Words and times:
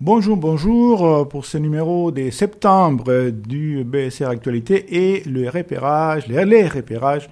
Bonjour, 0.00 0.36
bonjour 0.36 1.04
euh, 1.04 1.24
pour 1.24 1.44
ce 1.44 1.58
numéro 1.58 2.12
de 2.12 2.30
septembre 2.30 3.30
du 3.30 3.82
BSR 3.82 4.28
Actualité 4.28 4.94
et 4.94 5.24
le 5.28 5.48
repérage, 5.48 6.28
les 6.28 6.68
repérages 6.68 7.28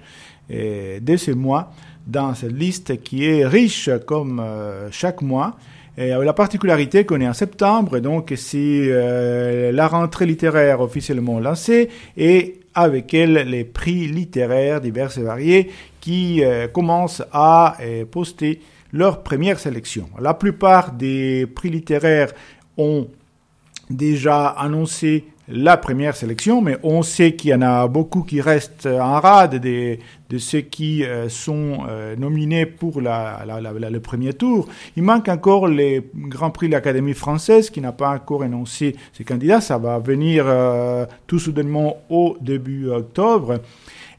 euh, 0.51 0.99
de 0.99 1.15
ce 1.15 1.31
mois 1.31 1.71
dans 2.05 2.35
cette 2.35 2.51
liste 2.51 3.01
qui 3.01 3.23
est 3.23 3.47
riche 3.47 3.89
comme 4.05 4.41
euh, 4.41 4.89
chaque 4.91 5.21
mois. 5.21 5.55
Et 5.97 6.09
la 6.09 6.33
particularité 6.33 7.05
qu'on 7.05 7.21
est 7.21 7.27
en 7.27 7.33
septembre, 7.33 7.99
donc 7.99 8.31
c'est 8.35 9.71
la 9.71 9.87
rentrée 9.87 10.27
littéraire 10.27 10.79
officiellement 10.79 11.39
lancée 11.39 11.89
et 12.15 12.59
avec 12.75 13.15
elle 13.15 13.49
les 13.49 13.63
prix 13.63 14.07
littéraires 14.07 14.79
divers 14.79 15.17
et 15.17 15.23
variés 15.23 15.71
qui 15.99 16.43
commencent 16.71 17.23
à 17.31 17.77
poster 18.11 18.61
leur 18.93 19.23
première 19.23 19.59
sélection. 19.59 20.09
La 20.19 20.33
plupart 20.33 20.91
des 20.91 21.45
prix 21.45 21.69
littéraires 21.69 22.31
ont 22.77 23.07
déjà 23.89 24.47
annoncé 24.47 25.25
la 25.49 25.77
première 25.77 26.15
sélection, 26.15 26.61
mais 26.61 26.77
on 26.83 27.03
sait 27.03 27.33
qu'il 27.33 27.51
y 27.51 27.53
en 27.53 27.61
a 27.61 27.87
beaucoup 27.87 28.23
qui 28.23 28.41
restent 28.41 28.85
en 28.85 29.19
rade 29.21 29.61
de, 29.61 29.97
de 30.29 30.37
ceux 30.37 30.59
qui 30.59 31.05
euh, 31.05 31.29
sont 31.29 31.85
euh, 31.87 32.17
nominés 32.17 32.65
pour 32.65 32.99
la, 32.99 33.45
le 33.45 33.99
premier 33.99 34.33
tour. 34.33 34.67
Il 34.97 35.03
manque 35.03 35.29
encore 35.29 35.67
les 35.67 36.03
Grands 36.15 36.51
Prix 36.51 36.67
de 36.67 36.73
l'Académie 36.73 37.13
française 37.13 37.69
qui 37.69 37.79
n'a 37.79 37.93
pas 37.93 38.09
encore 38.09 38.43
annoncé 38.43 38.95
ses 39.13 39.23
candidats. 39.23 39.61
Ça 39.61 39.77
va 39.77 39.99
venir 39.99 40.43
euh, 40.47 41.05
tout 41.27 41.39
soudainement 41.39 42.01
au 42.09 42.35
début 42.41 42.89
octobre. 42.89 43.61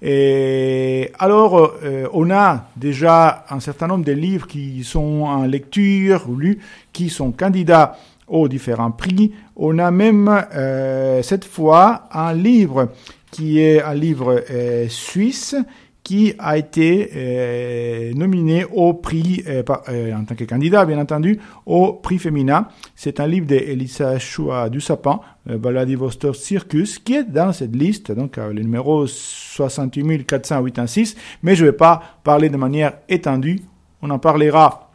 Et 0.01 1.10
alors, 1.18 1.73
on 2.12 2.30
a 2.30 2.68
déjà 2.77 3.45
un 3.51 3.59
certain 3.59 3.88
nombre 3.88 4.04
de 4.04 4.12
livres 4.12 4.46
qui 4.46 4.84
sont 4.84 5.23
en 5.23 5.43
lecture 5.43 6.24
ou 6.29 6.37
lus, 6.37 6.60
qui 6.93 7.10
sont 7.10 7.32
candidats 7.32 7.98
aux 8.28 8.48
différents 8.48 8.91
prix. 8.91 9.32
On 9.56 9.78
a 9.78 9.91
même 9.91 10.28
euh, 10.55 11.23
cette 11.23 11.45
fois 11.45 12.05
un 12.12 12.32
livre 12.32 12.88
qui 13.30 13.60
est 13.60 13.82
un 13.82 13.93
livre 13.95 14.43
euh, 14.51 14.88
suisse 14.88 15.54
qui 16.02 16.32
a 16.38 16.56
été 16.56 17.10
euh, 17.15 18.15
nominé 18.15 18.65
au 18.65 18.95
prix, 18.95 19.45
en 19.46 20.24
tant 20.24 20.34
que 20.34 20.45
candidat 20.45 20.87
bien 20.87 20.99
entendu, 20.99 21.38
au 21.66 21.93
prix 21.93 22.18
féminin. 22.18 22.68
C'est 22.96 23.21
un 23.21 23.26
livre 23.26 23.46
d'Elisa 23.46 24.18
Chua 24.18 24.71
du 24.71 24.80
Sapin, 24.80 25.21
Vostok 25.45 26.34
Circus, 26.34 26.99
qui 26.99 27.16
est 27.16 27.24
dans 27.24 27.52
cette 27.52 27.76
liste, 27.76 28.10
donc 28.12 28.38
le 28.38 28.62
numéro 28.62 29.06
68486, 29.06 31.15
mais 31.43 31.54
je 31.54 31.66
ne 31.66 31.71
vais 31.71 31.76
pas 31.76 32.01
parler 32.24 32.49
de 32.49 32.56
manière 32.56 32.95
étendue. 33.10 33.60
On 34.01 34.09
en 34.09 34.18
parlera 34.18 34.90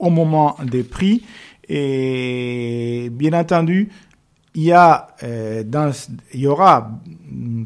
au 0.00 0.10
moment 0.10 0.56
des 0.64 0.82
prix. 0.82 1.22
Et 1.68 3.10
bien 3.12 3.32
entendu, 3.32 3.88
il 4.54 4.64
y, 4.64 4.72
a, 4.72 5.08
euh, 5.22 5.62
il 6.34 6.40
y 6.40 6.46
aura 6.46 6.90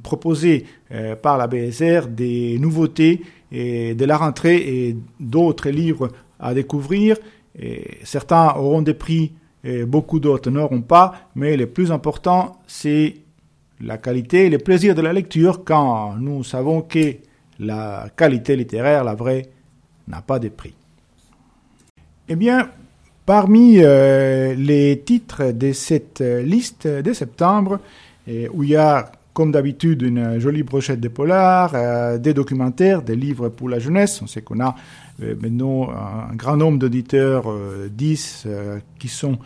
proposé 0.03 0.67
euh, 0.91 1.17
par 1.17 1.39
la 1.39 1.47
BSR 1.47 2.09
des 2.09 2.59
nouveautés 2.59 3.23
et 3.51 3.95
de 3.95 4.05
la 4.05 4.17
rentrée 4.17 4.57
et 4.57 4.97
d'autres 5.21 5.71
livres 5.71 6.11
à 6.41 6.55
découvrir. 6.55 7.17
Certains 8.03 8.55
auront 8.57 8.81
des 8.83 8.95
prix, 8.95 9.33
et 9.63 9.85
beaucoup 9.85 10.21
d'autres 10.21 10.51
n'auront 10.51 10.81
pas, 10.81 11.29
mais 11.35 11.57
le 11.57 11.67
plus 11.67 11.93
important, 11.93 12.61
c'est 12.67 13.17
la 13.83 13.99
qualité 13.99 14.47
et 14.47 14.51
le 14.51 14.59
plaisir 14.59 14.95
de 14.95 15.03
la 15.03 15.13
lecture 15.13 15.65
quand 15.65 16.15
nous 16.17 16.45
savons 16.45 16.83
que 16.83 17.17
la 17.59 18.09
qualité 18.17 18.57
littéraire, 18.57 19.05
la 19.05 19.15
vraie, 19.15 19.51
n'a 20.09 20.23
pas 20.23 20.39
de 20.39 20.49
prix. 20.49 20.75
Eh 22.29 22.37
bien, 22.37 22.71
Parmi 23.25 23.77
euh, 23.79 24.53
les 24.55 25.01
titres 25.01 25.53
de 25.53 25.73
cette 25.73 26.21
euh, 26.21 26.43
liste 26.43 26.89
de 26.89 27.13
septembre, 27.13 27.79
où 28.53 28.63
il 28.63 28.71
y 28.71 28.77
a, 28.77 29.13
comme 29.33 29.53
d'habitude, 29.53 30.03
une 30.03 30.41
jolie 30.41 30.65
brochette 30.65 31.01
de 31.01 31.09
polars, 31.09 31.73
euh, 31.75 32.19
des 32.19 32.35
documentaires, 32.35 33.03
des 33.03 33.15
livres 33.15 33.49
pour 33.49 33.69
la 33.69 33.79
jeunesse. 33.79 34.21
On 34.23 34.27
sait 34.27 34.43
qu'on 34.43 34.61
a 34.61 34.75
maintenant 35.41 35.91
un 35.91 36.35
grand 36.35 36.57
nombre 36.57 36.79
d'auditeurs, 36.79 37.45
10, 37.91 38.47
qui 38.99 39.09
sont 39.09 39.39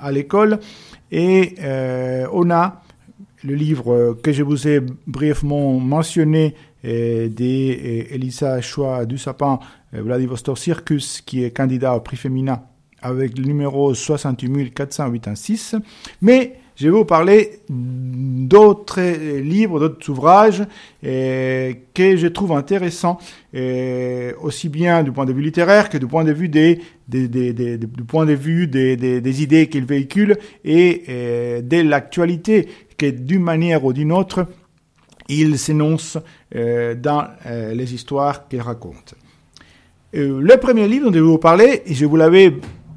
à 0.00 0.10
l'école. 0.10 0.58
Et 1.12 1.54
on 2.32 2.50
a 2.50 2.82
le 3.44 3.54
livre 3.54 4.16
que 4.22 4.32
je 4.32 4.42
vous 4.42 4.66
ai 4.66 4.80
brièvement 5.06 5.78
mentionné 5.78 6.54
d'Elisa 6.82 8.60
Chua 8.60 9.04
du 9.04 9.18
Sapin, 9.18 9.60
Vladivostok 9.92 10.58
Circus, 10.58 11.20
qui 11.20 11.44
est 11.44 11.50
candidat 11.50 11.94
au 11.94 12.00
prix 12.00 12.16
féminin 12.16 12.62
avec 13.02 13.38
le 13.38 13.44
numéro 13.44 13.94
68486, 13.94 15.76
mais 16.20 16.56
je 16.76 16.84
vais 16.88 16.90
vous 16.90 17.04
parler 17.04 17.60
d'autres 17.68 19.00
livres, 19.38 19.78
d'autres 19.78 20.08
ouvrages 20.10 20.62
euh, 21.04 21.74
que 21.94 22.16
je 22.16 22.26
trouve 22.26 22.52
intéressants, 22.52 23.18
euh, 23.54 24.32
aussi 24.40 24.68
bien 24.68 25.02
du 25.02 25.12
point 25.12 25.26
de 25.26 25.32
vue 25.32 25.42
littéraire 25.42 25.90
que 25.90 25.98
du 25.98 26.06
point 26.06 26.24
de 26.24 26.32
vue 26.32 26.48
des, 26.48 26.80
des, 27.08 27.28
des, 27.28 27.52
des 27.52 27.76
du 27.76 28.04
point 28.04 28.24
de 28.24 28.32
vue 28.32 28.66
des, 28.66 28.96
des 28.96 29.42
idées 29.42 29.68
qu'ils 29.68 29.84
véhiculent 29.84 30.38
et 30.64 31.02
euh, 31.08 31.60
de 31.60 31.82
l'actualité 31.82 32.68
que 32.96 33.06
d'une 33.06 33.42
manière 33.42 33.84
ou 33.84 33.92
d'une 33.92 34.12
autre 34.12 34.46
ils 35.28 35.58
s'énoncent 35.58 36.18
dans 36.52 37.28
les 37.72 37.94
histoires 37.94 38.48
qu'ils 38.48 38.60
racontent. 38.60 39.14
Le 40.12 40.56
premier 40.56 40.88
livre 40.88 41.06
dont 41.06 41.12
je 41.12 41.20
vais 41.20 41.24
vous 41.24 41.38
parler, 41.38 41.82
je 41.86 42.04
vous 42.04 42.16
l'avais 42.16 42.52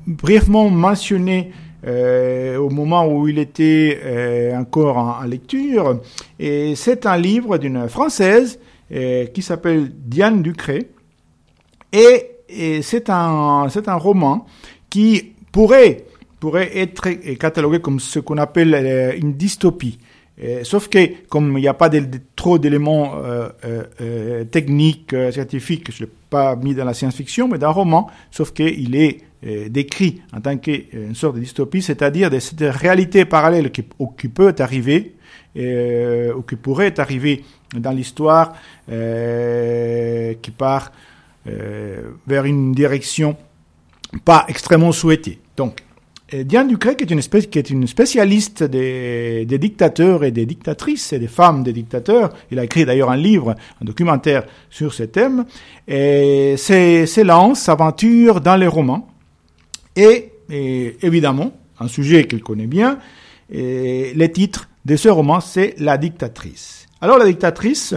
brièvement 0.08 0.70
mentionné 0.70 1.52
euh, 1.88 2.58
au 2.58 2.72
moment 2.72 3.06
où 3.08 3.28
il 3.28 3.38
était 3.38 4.00
euh, 4.04 4.58
encore 4.58 4.98
en, 4.98 5.22
lecture. 5.24 6.02
Et 6.40 6.76
c'est 6.76 7.06
un 7.06 7.18
livre 7.18 7.60
d'une 7.60 7.88
Française 7.90 8.60
euh, 8.92 9.28
qui 9.28 9.44
s'appelle 9.44 9.92
Diane 9.94 10.42
Ducré. 10.42 10.90
Et, 11.92 12.32
c'est 12.84 13.10
un, 13.10 13.68
un 13.88 13.96
roman 13.96 14.46
qui 14.90 15.34
pourrait, 15.52 16.06
pourrait 16.40 16.78
être 16.78 17.10
catalogué 17.38 17.80
comme 17.80 18.00
ce 18.00 18.20
qu'on 18.20 18.38
appelle 18.38 19.16
une 19.20 19.34
dystopie. 19.34 19.98
Sauf 20.62 20.88
que 20.88 21.26
comme 21.28 21.58
il 21.58 21.62
n'y 21.62 21.68
a 21.68 21.74
pas 21.74 21.90
trop 22.36 22.60
d'éléments 22.60 23.16
techniques, 24.52 25.16
scientifiques, 25.32 25.92
je 25.92 26.04
ne 26.04 26.06
l'ai 26.06 26.14
pas 26.30 26.56
mis 26.56 26.76
dans 26.76 26.86
la 26.86 26.94
science-fiction, 26.94 27.48
mais 27.48 27.58
dans 27.58 27.70
un 27.70 27.72
roman, 27.72 28.12
sauf 28.30 28.54
qu'il 28.54 28.96
est 28.96 29.22
décrit 29.70 30.22
en 30.34 30.42
tant 30.42 30.58
qu'une 30.58 31.14
sorte 31.14 31.36
de 31.36 31.42
dystopie, 31.42 31.82
c'est-à-dire 31.82 32.30
de 32.30 32.40
cette 32.40 32.62
réalité 32.62 33.26
parallèle 33.26 33.72
qui, 33.72 33.84
qui 34.18 34.28
peut 34.28 34.56
arriver, 34.60 35.16
ou 35.56 36.42
qui 36.42 36.56
pourrait 36.56 37.00
arriver 37.00 37.44
dans 37.76 37.92
l'histoire, 37.92 38.54
qui 38.88 40.52
part 40.52 40.92
vers 41.46 42.46
une 42.46 42.74
direction 42.74 43.38
pas 44.24 44.46
extrêmement 44.48 44.92
souhaitée. 44.92 45.40
Donc, 45.58 45.82
Diane 46.34 46.68
Ducret, 46.68 46.96
qui 46.96 47.04
est 47.04 47.70
une, 47.70 47.88
spécialiste 47.88 48.64
des, 48.64 49.46
des, 49.46 49.58
dictateurs 49.60 50.24
et 50.24 50.32
des 50.32 50.48
dictatrices 50.48 51.14
et 51.14 51.20
des 51.20 51.28
femmes 51.28 51.64
des 51.64 51.72
dictateurs, 51.72 52.34
il 52.50 52.58
a 52.58 52.64
écrit 52.64 52.84
d'ailleurs 52.84 53.12
un 53.12 53.16
livre, 53.16 53.56
un 53.80 53.86
documentaire 53.86 54.44
sur 54.72 54.94
ce 54.94 55.04
thème, 55.04 55.46
et 55.88 56.56
s'élance, 56.58 57.60
s'aventure 57.62 58.42
dans 58.42 58.56
les 58.56 58.68
romans, 58.68 59.08
et, 59.96 60.32
évidemment, 60.50 61.54
un 61.80 61.88
sujet 61.88 62.28
qu'il 62.28 62.42
connaît 62.42 62.68
bien, 62.68 63.00
et 63.52 64.14
le 64.16 64.32
titre 64.32 64.70
de 64.86 64.96
ce 64.96 65.10
roman, 65.10 65.40
c'est 65.40 65.76
La 65.78 65.98
dictatrice. 65.98 66.86
Alors 67.02 67.20
la 67.20 67.26
dictatrice, 67.26 67.94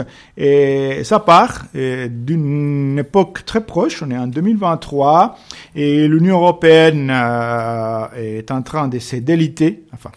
ça 1.04 1.20
part 1.20 1.66
d'une 1.72 2.98
époque 2.98 3.44
très 3.47 3.64
proche, 3.64 4.03
on 4.03 4.10
est 4.10 4.19
en 4.19 4.26
2023, 4.26 5.38
et 5.76 6.09
l'Union 6.09 6.36
européenne 6.36 7.10
euh, 7.10 8.06
est 8.16 8.50
en 8.50 8.60
train 8.62 8.88
de 8.88 8.98
se 8.98 9.16
déliter, 9.16 9.84
enfin, 9.94 10.10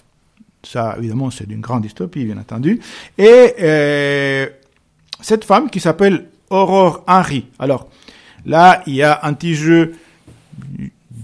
ça 0.63 0.95
évidemment 0.97 1.29
c'est 1.29 1.47
d'une 1.47 1.61
grande 1.61 1.83
dystopie 1.83 2.25
bien 2.25 2.37
entendu, 2.37 2.81
et 3.17 3.53
euh, 3.61 4.47
cette 5.21 5.45
femme 5.45 5.69
qui 5.69 5.79
s'appelle 5.79 6.25
Aurore 6.49 7.03
Henry. 7.07 7.45
Alors 7.59 7.87
là, 8.45 8.81
il 8.87 8.95
y 8.95 9.03
a 9.03 9.19
un 9.23 9.33
petit 9.33 9.55
jeu 9.55 9.93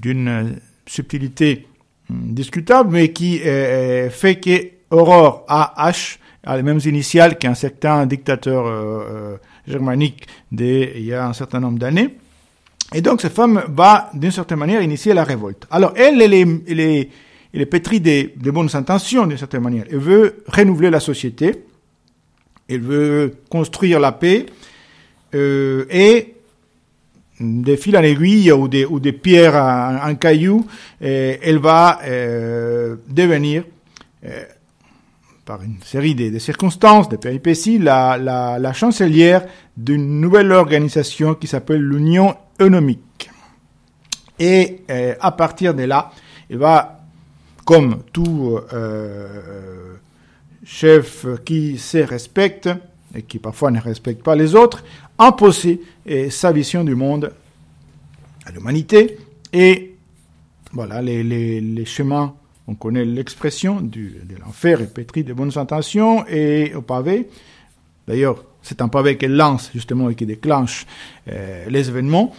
d'une 0.02 0.58
subtilité 0.86 1.68
discutable, 2.10 2.92
mais 2.92 3.12
qui 3.12 3.42
euh, 3.46 4.10
fait 4.10 4.40
que 4.40 4.68
Aurore 4.90 5.46
A.H 5.48 6.18
a 6.44 6.56
les 6.56 6.64
mêmes 6.64 6.80
initiales 6.86 7.38
qu'un 7.38 7.56
certain 7.56 8.06
dictateur 8.06 8.66
euh, 8.66 8.70
euh, 8.72 9.38
germanique 9.68 10.28
il 10.52 11.04
y 11.04 11.14
a 11.14 11.28
un 11.28 11.34
certain 11.34 11.60
nombre 11.60 11.78
d'années. 11.78 12.16
Et 12.94 13.02
donc 13.02 13.22
cette 13.22 13.34
femme 13.34 13.64
va 13.68 14.10
d'une 14.14 14.32
certaine 14.32 14.60
manière 14.60 14.82
initier 14.82 15.14
la 15.14 15.26
révolte. 15.26 15.68
Alors 15.70 15.94
elle, 15.98 16.22
elle 16.22 16.34
est, 16.34 16.48
elle 16.70 17.62
est, 17.62 17.66
pétrie 17.66 18.00
de, 18.00 18.32
de 18.38 18.52
bonnes 18.52 18.70
intentions 18.74 19.28
d'une 19.28 19.38
certaine 19.38 19.62
manière. 19.62 19.84
Elle 19.92 20.00
veut 20.00 20.44
renouveler 20.48 20.90
la 20.90 21.02
société, 21.02 21.64
elle 22.70 22.82
veut 22.82 23.34
construire 23.50 24.00
la 24.00 24.14
paix, 24.14 24.46
euh, 25.36 25.86
et 25.90 26.36
des 27.40 27.78
fils 27.78 27.96
en 27.96 28.04
aiguille 28.04 28.52
ou 28.52 28.68
des, 28.68 28.86
ou 28.86 29.00
des 29.00 29.14
pierres 29.14 29.56
en, 29.56 30.16
cailloux, 30.16 30.66
elle 31.00 31.60
va 31.60 32.00
devenir 33.08 33.64
par 35.48 35.64
une 35.64 35.78
série 35.82 36.14
de, 36.14 36.38
circonstances, 36.40 37.08
de 37.08 37.16
péripéties, 37.16 37.80
la, 37.80 38.74
chancelière 38.74 39.46
d'une 39.78 40.20
nouvelle 40.20 40.52
organisation 40.52 41.34
qui 41.36 41.48
s'appelle 41.48 41.82
l'Union 41.82 42.36
économique. 42.60 43.30
Et 44.38 44.82
euh, 44.92 45.16
à 45.20 45.32
partir 45.32 45.74
de 45.74 45.84
là, 45.84 46.12
il 46.50 46.58
va, 46.58 47.00
comme 47.66 48.04
tout 48.12 48.60
euh, 48.74 49.96
chef 50.66 51.26
qui 51.46 51.78
se 51.78 52.00
respecte 52.00 52.70
et 53.16 53.24
qui 53.24 53.40
parfois 53.40 53.72
ne 53.72 53.80
respecte 53.80 54.22
pas 54.24 54.36
les 54.36 54.54
autres, 54.54 54.84
imposer 55.20 55.82
sa 56.30 56.52
vision 56.52 56.84
du 56.84 56.96
monde 56.96 57.32
à 58.46 58.52
l'humanité 58.52 59.18
et 59.54 59.96
voilà 60.74 61.02
les, 61.02 61.24
les, 61.24 61.86
chemins 61.86 62.34
on 62.68 62.76
connaît 62.76 63.06
l'expression 63.06 63.82
de 63.82 64.12
l'enfer 64.44 64.82
est 64.82 64.94
pétri 64.94 65.24
de 65.24 65.34
bonnes 65.34 65.58
intentions 65.58 66.26
et 66.28 66.74
au 66.76 66.82
pavé. 66.82 67.30
D'ailleurs, 68.08 68.44
c'est 68.62 68.82
un 68.82 68.90
pavé 68.90 69.16
qu'elle 69.18 69.36
lance 69.36 69.72
justement 69.74 70.10
et 70.10 70.16
qui 70.16 70.26
déclenche 70.26 70.86
euh, 71.30 71.66
les 71.70 71.88
événements. 71.88 72.34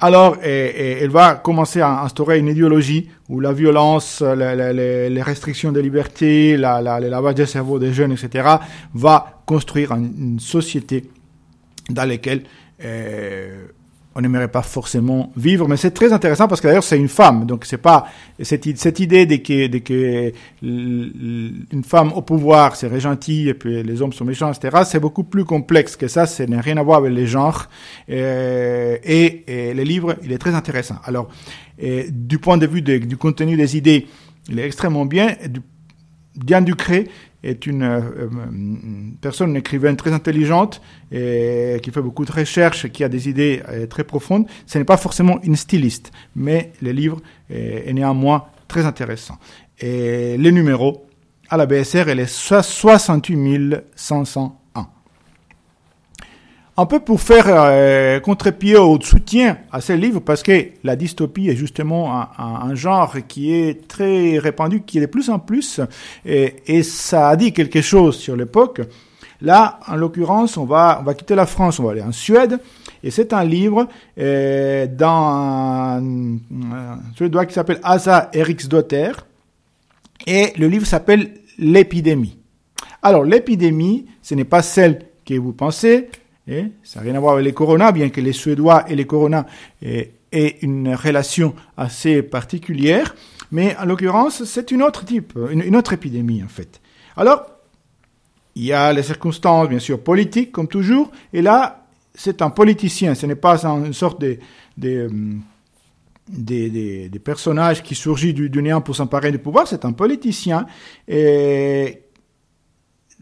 Alors, 0.00 0.36
elle 0.42 1.08
va 1.08 1.36
commencer 1.36 1.80
à 1.80 2.02
instaurer 2.02 2.38
une 2.38 2.48
idéologie 2.48 3.08
où 3.28 3.40
la 3.40 3.52
violence, 3.52 4.22
les 4.22 5.22
restrictions 5.22 5.72
de 5.72 5.80
liberté, 5.80 6.56
le 6.56 7.08
lavage 7.08 7.36
des 7.36 7.46
cerveaux 7.46 7.78
des 7.78 7.92
jeunes, 7.92 8.12
etc., 8.12 8.56
va 8.92 9.40
construire 9.46 9.92
une, 9.92 10.38
société 10.40 11.04
dans 11.90 12.04
laquelle 12.04 12.42
euh, 12.82 13.66
on 14.16 14.20
n'aimerait 14.20 14.48
pas 14.48 14.62
forcément 14.62 15.32
vivre, 15.36 15.66
mais 15.66 15.76
c'est 15.76 15.90
très 15.90 16.12
intéressant 16.12 16.46
parce 16.46 16.60
que 16.60 16.68
d'ailleurs 16.68 16.84
c'est 16.84 16.98
une 16.98 17.08
femme, 17.08 17.46
donc 17.46 17.64
c'est 17.64 17.78
pas 17.78 18.06
cette, 18.40 18.76
cette 18.78 19.00
idée 19.00 19.26
de 19.26 19.36
que, 19.36 19.66
de 19.66 19.78
que 19.78 20.32
une 20.62 21.82
femme 21.84 22.12
au 22.12 22.22
pouvoir 22.22 22.76
serait 22.76 23.00
gentille 23.00 23.48
et 23.48 23.54
puis 23.54 23.82
les 23.82 24.02
hommes 24.02 24.12
sont 24.12 24.24
méchants, 24.24 24.52
etc. 24.52 24.84
C'est 24.86 25.00
beaucoup 25.00 25.24
plus 25.24 25.44
complexe 25.44 25.96
que 25.96 26.06
ça, 26.06 26.26
ça 26.26 26.46
n'a 26.46 26.60
rien 26.60 26.76
à 26.76 26.84
voir 26.84 26.98
avec 26.98 27.12
les 27.12 27.26
genres. 27.26 27.68
Euh, 28.08 28.98
et, 29.02 29.42
le 29.48 29.82
livre, 29.82 30.16
il 30.22 30.30
est 30.30 30.38
très 30.38 30.54
intéressant. 30.54 30.96
Alors, 31.04 31.28
du 32.08 32.38
point 32.38 32.56
de 32.56 32.66
vue 32.66 32.82
du 32.82 33.16
contenu 33.16 33.56
des 33.56 33.76
idées, 33.76 34.06
il 34.48 34.60
est 34.60 34.66
extrêmement 34.66 35.06
bien. 35.06 35.34
Diane 36.36 36.64
Ducré 36.64 37.08
est 37.44 37.66
une, 37.66 37.82
euh, 37.82 38.00
personne, 39.20 39.50
une 39.50 39.56
écrivaine 39.56 39.96
très 39.96 40.12
intelligente 40.12 40.80
et 41.12 41.78
qui 41.82 41.90
fait 41.90 42.00
beaucoup 42.00 42.24
de 42.24 42.32
recherches, 42.32 42.88
qui 42.88 43.04
a 43.04 43.08
des 43.08 43.28
idées 43.28 43.62
euh, 43.68 43.86
très 43.86 44.04
profondes. 44.04 44.46
Ce 44.66 44.78
n'est 44.78 44.84
pas 44.84 44.96
forcément 44.96 45.38
une 45.42 45.56
styliste, 45.56 46.10
mais 46.34 46.72
le 46.82 46.90
livre 46.90 47.20
est, 47.50 47.92
néanmoins 47.92 48.46
très 48.66 48.86
intéressant. 48.86 49.38
Et 49.78 50.36
les 50.38 50.52
numéros 50.52 51.06
à 51.50 51.56
la 51.56 51.66
BSR, 51.66 52.08
elle 52.08 52.20
est 52.20 52.26
68 52.26 53.76
500 53.94 54.63
un 56.76 56.86
peu 56.86 57.00
pour 57.00 57.20
faire 57.20 57.44
euh, 57.48 58.18
contre-pied 58.20 58.76
au 58.76 59.00
soutien 59.00 59.58
à 59.70 59.80
ce 59.80 59.92
livre, 59.92 60.20
parce 60.20 60.42
que 60.42 60.68
la 60.82 60.96
dystopie 60.96 61.48
est 61.48 61.56
justement 61.56 62.26
un, 62.38 62.74
genre 62.74 63.16
qui 63.28 63.54
est 63.54 63.86
très 63.86 64.38
répandu, 64.38 64.82
qui 64.82 64.98
est 64.98 65.02
de 65.02 65.06
plus 65.06 65.30
en 65.30 65.38
plus, 65.38 65.80
et, 66.26 66.56
et 66.66 66.82
ça 66.82 67.28
a 67.28 67.36
dit 67.36 67.52
quelque 67.52 67.80
chose 67.80 68.16
sur 68.16 68.34
l'époque. 68.34 68.80
Là, 69.40 69.78
en 69.86 69.96
l'occurrence, 69.96 70.56
on 70.56 70.64
va, 70.64 70.98
on 71.00 71.04
va 71.04 71.14
quitter 71.14 71.34
la 71.34 71.46
France, 71.46 71.78
on 71.78 71.84
va 71.84 71.92
aller 71.92 72.02
en 72.02 72.12
Suède, 72.12 72.58
et 73.02 73.10
c'est 73.10 73.32
un 73.32 73.44
livre 73.44 73.86
euh, 74.18 74.86
d'un 74.86 76.02
Suédois 77.14 77.46
qui 77.46 77.54
s'appelle 77.54 77.80
Asa 77.82 78.30
Eriksdotter, 78.32 79.12
et 80.26 80.52
le 80.56 80.66
livre 80.66 80.86
s'appelle 80.86 81.34
L'épidémie. 81.58 82.38
Alors, 83.00 83.22
l'épidémie, 83.22 84.06
ce 84.22 84.34
n'est 84.34 84.44
pas 84.44 84.62
celle 84.62 85.00
que 85.24 85.34
vous 85.34 85.52
pensez, 85.52 86.08
et 86.46 86.66
ça 86.82 87.00
n'a 87.00 87.06
rien 87.06 87.14
à 87.14 87.20
voir 87.20 87.34
avec 87.34 87.44
les 87.44 87.54
coronas, 87.54 87.92
bien 87.92 88.10
que 88.10 88.20
les 88.20 88.32
Suédois 88.32 88.84
et 88.88 88.96
les 88.96 89.06
coronas 89.06 89.46
aient, 89.82 90.12
une 90.62 90.94
relation 90.94 91.54
assez 91.76 92.22
particulière. 92.22 93.14
Mais 93.52 93.76
en 93.76 93.84
l'occurrence, 93.84 94.44
c'est 94.44 94.72
une 94.72 94.82
autre 94.82 95.04
type, 95.04 95.38
une, 95.50 95.76
autre 95.76 95.92
épidémie 95.92 96.42
en 96.42 96.48
fait. 96.48 96.80
Alors, 97.16 97.46
il 98.56 98.64
y 98.64 98.72
a 98.72 98.92
les 98.92 99.04
circonstances, 99.04 99.68
bien 99.68 99.78
sûr, 99.78 100.00
politiques, 100.00 100.50
comme 100.50 100.66
toujours. 100.66 101.10
Et 101.32 101.40
là, 101.40 101.86
c'est 102.14 102.42
un 102.42 102.50
politicien. 102.50 103.14
Ce 103.14 103.26
n'est 103.26 103.36
pas 103.36 103.64
une 103.64 103.92
sorte 103.92 104.20
de, 104.20 104.38
de 104.76 105.08
des, 106.28 107.08
des, 107.08 107.18
personnages 107.18 107.82
qui 107.82 107.94
surgit 107.94 108.32
du, 108.32 108.48
du 108.48 108.62
néant 108.62 108.80
pour 108.80 108.96
s'emparer 108.96 109.30
du 109.30 109.38
pouvoir, 109.38 109.68
c'est 109.68 109.84
un 109.84 109.92
politicien 109.92 110.66
et 111.06 112.03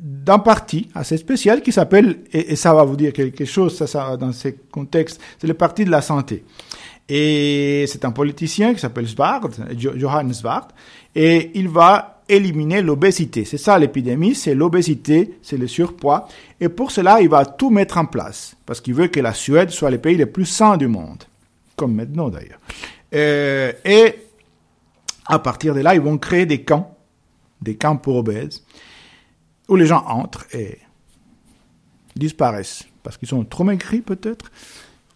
d'un 0.03 0.41
parti 0.41 0.89
assez 0.97 1.17
spécial 1.17 1.63
qui 1.63 1.71
s'appelle, 1.71 2.25
et, 2.33 2.57
ça 2.57 2.75
va 2.75 2.83
vous 2.83 2.97
dire 2.97 3.13
quelque 3.13 3.45
chose, 3.45 3.77
ça, 3.77 3.87
ça 3.87 4.17
dans 4.17 4.33
ces 4.33 4.57
contextes, 4.73 5.21
c'est 5.39 5.47
le 5.47 5.55
parti 5.55 5.85
de 5.85 5.91
la 5.91 6.03
santé. 6.03 6.43
Et 7.09 7.85
c'est 7.87 8.05
un 8.05 8.11
politicien 8.11 8.75
qui 8.75 8.81
s'appelle 8.81 9.07
Svard, 9.07 9.49
Johannes 9.77 10.33
Svard, 10.33 10.69
et 11.15 11.53
il 11.55 11.69
va 11.69 12.23
éliminer 12.29 12.83
l'obésité. 12.83 13.45
C'est 13.45 13.59
ça 13.59 13.79
l'épidémie, 13.79 14.35
c'est 14.35 14.57
l'obésité, 14.57 15.39
c'est 15.41 15.57
le 15.57 15.69
surpoids. 15.69 16.27
Et 16.61 16.69
pour 16.69 16.91
cela, 16.91 17.21
il 17.21 17.29
va 17.29 17.45
tout 17.45 17.71
mettre 17.71 17.99
en 17.99 18.07
place, 18.07 18.57
parce 18.67 18.81
qu'il 18.81 18.95
veut 18.95 19.07
que 19.07 19.21
la 19.21 19.35
Suède 19.35 19.71
soit 19.71 19.91
le 19.91 19.99
pays 19.99 20.17
le 20.17 20.27
plus 20.27 20.47
sain 20.47 20.77
du 20.77 20.89
monde, 20.89 21.23
comme 21.77 21.95
maintenant 21.95 22.29
d'ailleurs. 22.29 22.59
Euh, 23.15 23.73
et 23.85 24.15
à 25.27 25.39
partir 25.39 25.77
de 25.77 25.81
là, 25.81 25.95
ils 25.95 26.01
vont 26.01 26.19
créer 26.19 26.47
des 26.47 26.63
camps, 26.63 26.97
des 27.61 27.77
camps 27.77 27.97
pour 27.97 28.17
obèses 28.17 28.65
où 29.73 29.77
les 29.77 29.87
gens 29.87 30.05
entrent 30.07 30.47
et 30.53 30.79
disparaissent 32.15 32.85
parce 33.03 33.17
qu'ils 33.17 33.29
sont 33.29 33.45
trop 33.45 33.65
maigris 33.65 34.03
peut-être. 34.03 34.51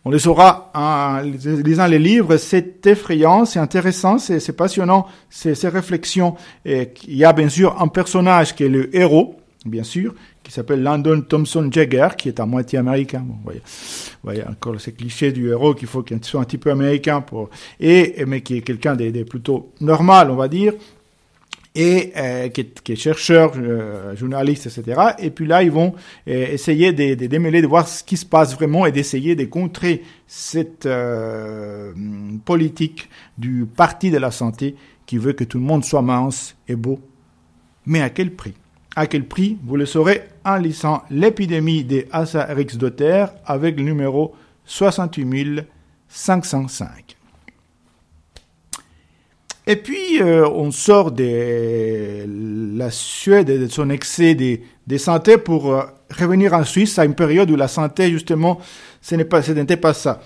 On 0.04 0.10
les 0.10 0.20
saura 0.20 0.70
en 0.72 1.20
lisant 1.20 1.86
les 1.86 1.98
livres, 1.98 2.36
c'est 2.36 2.86
effrayant, 2.86 3.44
c'est 3.44 3.58
intéressant, 3.58 4.18
c'est 4.18 4.56
passionnant, 4.56 5.08
ces 5.28 5.68
réflexions. 5.68 6.36
Il 6.64 6.88
y 7.08 7.24
a 7.24 7.32
bien 7.32 7.48
sûr 7.48 7.80
un 7.82 7.88
personnage 7.88 8.54
qui 8.54 8.64
est 8.64 8.68
le 8.68 8.94
héros, 8.96 9.40
bien 9.64 9.82
sûr, 9.82 10.14
qui 10.44 10.52
s'appelle 10.52 10.80
Landon 10.80 11.22
Thompson 11.22 11.68
Jagger, 11.72 12.10
qui 12.16 12.28
est 12.28 12.38
à 12.38 12.46
moitié 12.46 12.78
américain. 12.78 13.24
Bon, 13.26 13.52
voyez, 14.22 14.44
encore 14.46 14.80
ces 14.80 14.92
clichés 14.92 15.32
du 15.32 15.50
héros 15.50 15.74
qu'il 15.74 15.88
faut 15.88 16.04
qu'il 16.04 16.24
soit 16.24 16.40
un 16.40 16.44
petit 16.44 16.58
peu 16.58 16.70
américain 16.70 17.20
pour, 17.20 17.50
et, 17.80 18.24
mais 18.28 18.42
qui 18.42 18.58
est 18.58 18.62
quelqu'un 18.62 18.94
des 18.94 19.24
plutôt 19.24 19.72
normal, 19.80 20.30
on 20.30 20.36
va 20.36 20.46
dire, 20.46 20.72
et 21.76 22.12
euh, 22.16 22.48
qui, 22.48 22.62
est, 22.62 22.80
qui, 22.82 22.92
est, 22.92 22.96
chercheur, 22.96 23.52
euh, 23.56 24.16
journaliste, 24.16 24.66
etc. 24.66 24.98
Et 25.18 25.30
puis 25.30 25.46
là, 25.46 25.62
ils 25.62 25.70
vont 25.70 25.94
euh, 26.26 26.46
essayer 26.52 26.92
de, 26.92 27.14
de, 27.14 27.26
démêler, 27.26 27.60
de 27.60 27.66
voir 27.66 27.86
ce 27.86 28.02
qui 28.02 28.16
se 28.16 28.24
passe 28.24 28.54
vraiment 28.54 28.86
et 28.86 28.92
d'essayer 28.92 29.36
de 29.36 29.44
contrer 29.44 30.02
cette 30.26 30.86
euh, 30.86 31.92
politique 32.46 33.10
du 33.36 33.66
parti 33.66 34.10
de 34.10 34.16
la 34.16 34.30
santé 34.30 34.74
qui 35.04 35.18
veut 35.18 35.34
que 35.34 35.44
tout 35.44 35.58
le 35.58 35.64
monde 35.64 35.84
soit 35.84 36.02
mince 36.02 36.56
et 36.66 36.76
beau. 36.76 36.98
Mais 37.84 38.00
à 38.00 38.08
quel 38.08 38.32
prix? 38.32 38.54
À 38.96 39.06
quel 39.06 39.26
prix? 39.26 39.58
Vous 39.62 39.76
le 39.76 39.84
saurez 39.84 40.22
en 40.46 40.56
lisant 40.56 41.02
l'épidémie 41.10 41.84
des 41.84 42.08
Asa 42.10 42.48
Dotter 42.74 43.26
avec 43.44 43.76
le 43.76 43.82
numéro 43.82 44.34
68 44.64 45.62
505. 46.08 47.15
Et 49.68 49.74
puis, 49.74 50.22
euh, 50.22 50.48
on 50.48 50.70
sort 50.70 51.10
de 51.10 52.24
la 52.78 52.90
Suède 52.92 53.50
et 53.50 53.58
de 53.58 53.66
son 53.66 53.90
excès 53.90 54.36
de, 54.36 54.96
santé 54.96 55.38
pour 55.38 55.74
euh, 55.74 55.82
revenir 56.16 56.52
en 56.52 56.62
Suisse 56.62 57.00
à 57.00 57.04
une 57.04 57.16
période 57.16 57.50
où 57.50 57.56
la 57.56 57.66
santé, 57.66 58.10
justement, 58.10 58.60
ce 59.02 59.16
n'était 59.16 59.76
pas 59.76 59.92
ça. 59.92 60.20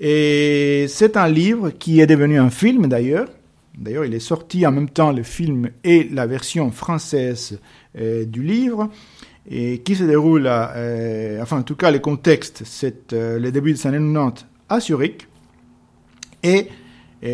Et 0.00 0.86
c'est 0.88 1.18
un 1.18 1.28
livre 1.28 1.70
qui 1.70 2.00
est 2.00 2.06
devenu 2.06 2.38
un 2.38 2.48
film, 2.48 2.86
d'ailleurs. 2.86 3.28
D'ailleurs, 3.76 4.06
il 4.06 4.14
est 4.14 4.18
sorti 4.18 4.66
en 4.66 4.72
même 4.72 4.88
temps 4.88 5.12
le 5.12 5.22
film 5.22 5.68
et 5.84 6.08
la 6.10 6.26
version 6.26 6.70
française 6.70 7.60
euh, 7.98 8.24
du 8.24 8.42
livre, 8.42 8.88
et 9.48 9.80
qui 9.80 9.94
se 9.94 10.04
déroule, 10.04 10.48
enfin, 10.48 11.58
en 11.58 11.62
tout 11.62 11.76
cas, 11.76 11.90
le 11.90 11.98
contexte, 11.98 12.62
c'est 12.64 13.12
le 13.12 13.50
début 13.50 13.74
des 13.74 13.86
années 13.86 13.98
90 13.98 14.46
à 14.70 14.80
Zurich. 14.80 15.28
Et 16.42 16.68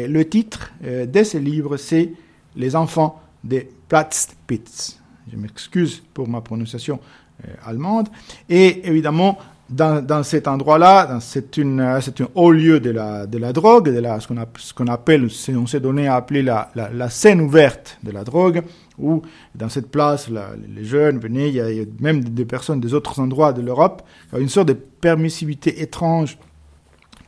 le 0.08 0.24
titre 0.24 0.72
euh, 0.84 1.06
de 1.06 1.22
ce 1.22 1.38
livre, 1.38 1.76
c'est 1.76 2.12
Les 2.56 2.76
enfants 2.76 3.20
des 3.44 3.68
Platzspitz. 3.88 4.98
Je 5.30 5.36
m'excuse 5.36 6.02
pour 6.14 6.28
ma 6.28 6.40
prononciation 6.40 7.00
euh, 7.44 7.52
allemande. 7.64 8.08
Et 8.48 8.86
évidemment, 8.88 9.38
dans, 9.68 10.22
cet 10.22 10.48
endroit-là, 10.48 11.18
c'est 11.20 11.58
un 11.58 12.28
haut 12.34 12.52
lieu 12.52 12.78
de 12.78 12.90
la, 12.90 13.26
de 13.26 13.38
la 13.38 13.52
drogue, 13.52 13.88
de 13.88 13.98
la, 13.98 14.20
ce 14.20 14.28
qu'on, 14.28 14.36
qu'on 14.76 14.86
appelle, 14.86 15.28
on 15.56 15.66
s'est 15.66 15.80
donné 15.80 16.08
à 16.08 16.16
appeler 16.16 16.42
la, 16.42 16.70
la, 16.74 17.08
scène 17.08 17.40
ouverte 17.40 17.98
de 18.02 18.10
la 18.10 18.22
drogue, 18.22 18.62
où 18.98 19.22
dans 19.54 19.70
cette 19.70 19.90
place, 19.90 20.28
les 20.28 20.84
jeunes 20.84 21.18
venaient, 21.18 21.48
il 21.48 21.54
y, 21.54 21.60
a, 21.60 21.84
même 22.00 22.22
des 22.22 22.44
personnes 22.44 22.80
des 22.80 22.92
autres 22.92 23.18
endroits 23.18 23.54
de 23.54 23.62
l'Europe, 23.62 24.02
une 24.38 24.50
sorte 24.50 24.68
de 24.68 24.74
permissivité 24.74 25.80
étrange 25.80 26.36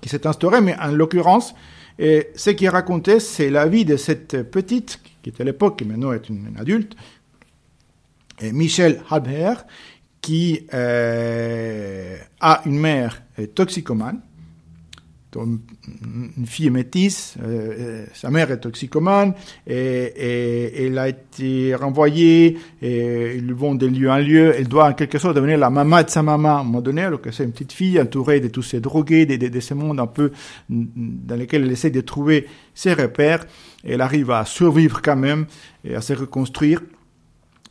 qui 0.02 0.10
s'est 0.10 0.26
instauré, 0.26 0.60
mais 0.60 0.76
en 0.78 0.92
l'occurrence, 0.92 1.54
et 1.98 2.28
ce 2.34 2.50
qui 2.50 2.64
est 2.64 2.70
raconté, 2.70 3.20
c'est 3.20 3.50
la 3.50 3.66
vie 3.66 3.84
de 3.84 3.96
cette 3.96 4.42
petite, 4.50 5.00
qui 5.22 5.30
était 5.30 5.42
à 5.42 5.44
l'époque, 5.44 5.78
qui 5.78 5.84
maintenant 5.84 6.12
est 6.12 6.28
une, 6.28 6.56
adulte, 6.58 6.96
Michel 8.42 9.02
Habher, 9.10 9.54
qui 10.20 10.66
euh, 10.74 12.16
a 12.40 12.62
une 12.66 12.78
mère 12.78 13.22
toxicomane, 13.54 14.20
une 15.42 16.46
fille 16.46 16.70
métisse, 16.70 17.34
euh, 17.42 17.72
euh, 17.78 18.06
sa 18.14 18.30
mère 18.30 18.50
est 18.50 18.58
toxicomane, 18.58 19.34
et, 19.66 20.84
elle 20.86 20.98
a 20.98 21.08
été 21.08 21.74
renvoyée, 21.74 22.58
et 22.82 23.36
ils 23.36 23.54
vont 23.54 23.74
de 23.74 23.86
lieu 23.86 24.10
en 24.10 24.18
lieu, 24.18 24.54
elle 24.56 24.68
doit 24.68 24.88
en 24.88 24.92
quelque 24.92 25.18
sorte 25.18 25.36
devenir 25.36 25.58
la 25.58 25.70
maman 25.70 26.02
de 26.02 26.10
sa 26.10 26.22
maman 26.22 26.56
à 26.56 26.60
un 26.60 26.64
moment 26.64 26.80
donné, 26.80 27.02
alors 27.02 27.20
que 27.20 27.30
c'est 27.30 27.44
une 27.44 27.52
petite 27.52 27.72
fille 27.72 28.00
entourée 28.00 28.40
de 28.40 28.48
tous 28.48 28.62
ces 28.62 28.80
drogués, 28.80 29.26
de, 29.26 29.36
de, 29.36 29.48
de 29.48 29.60
ce 29.60 29.74
monde 29.74 30.00
un 30.00 30.06
peu 30.06 30.32
dans 30.68 31.36
lequel 31.36 31.64
elle 31.64 31.72
essaie 31.72 31.90
de 31.90 32.00
trouver 32.00 32.46
ses 32.74 32.94
repères, 32.94 33.46
elle 33.84 34.00
arrive 34.00 34.30
à 34.30 34.44
survivre 34.44 35.00
quand 35.02 35.16
même, 35.16 35.46
et 35.84 35.94
à 35.94 36.00
se 36.00 36.12
reconstruire. 36.12 36.80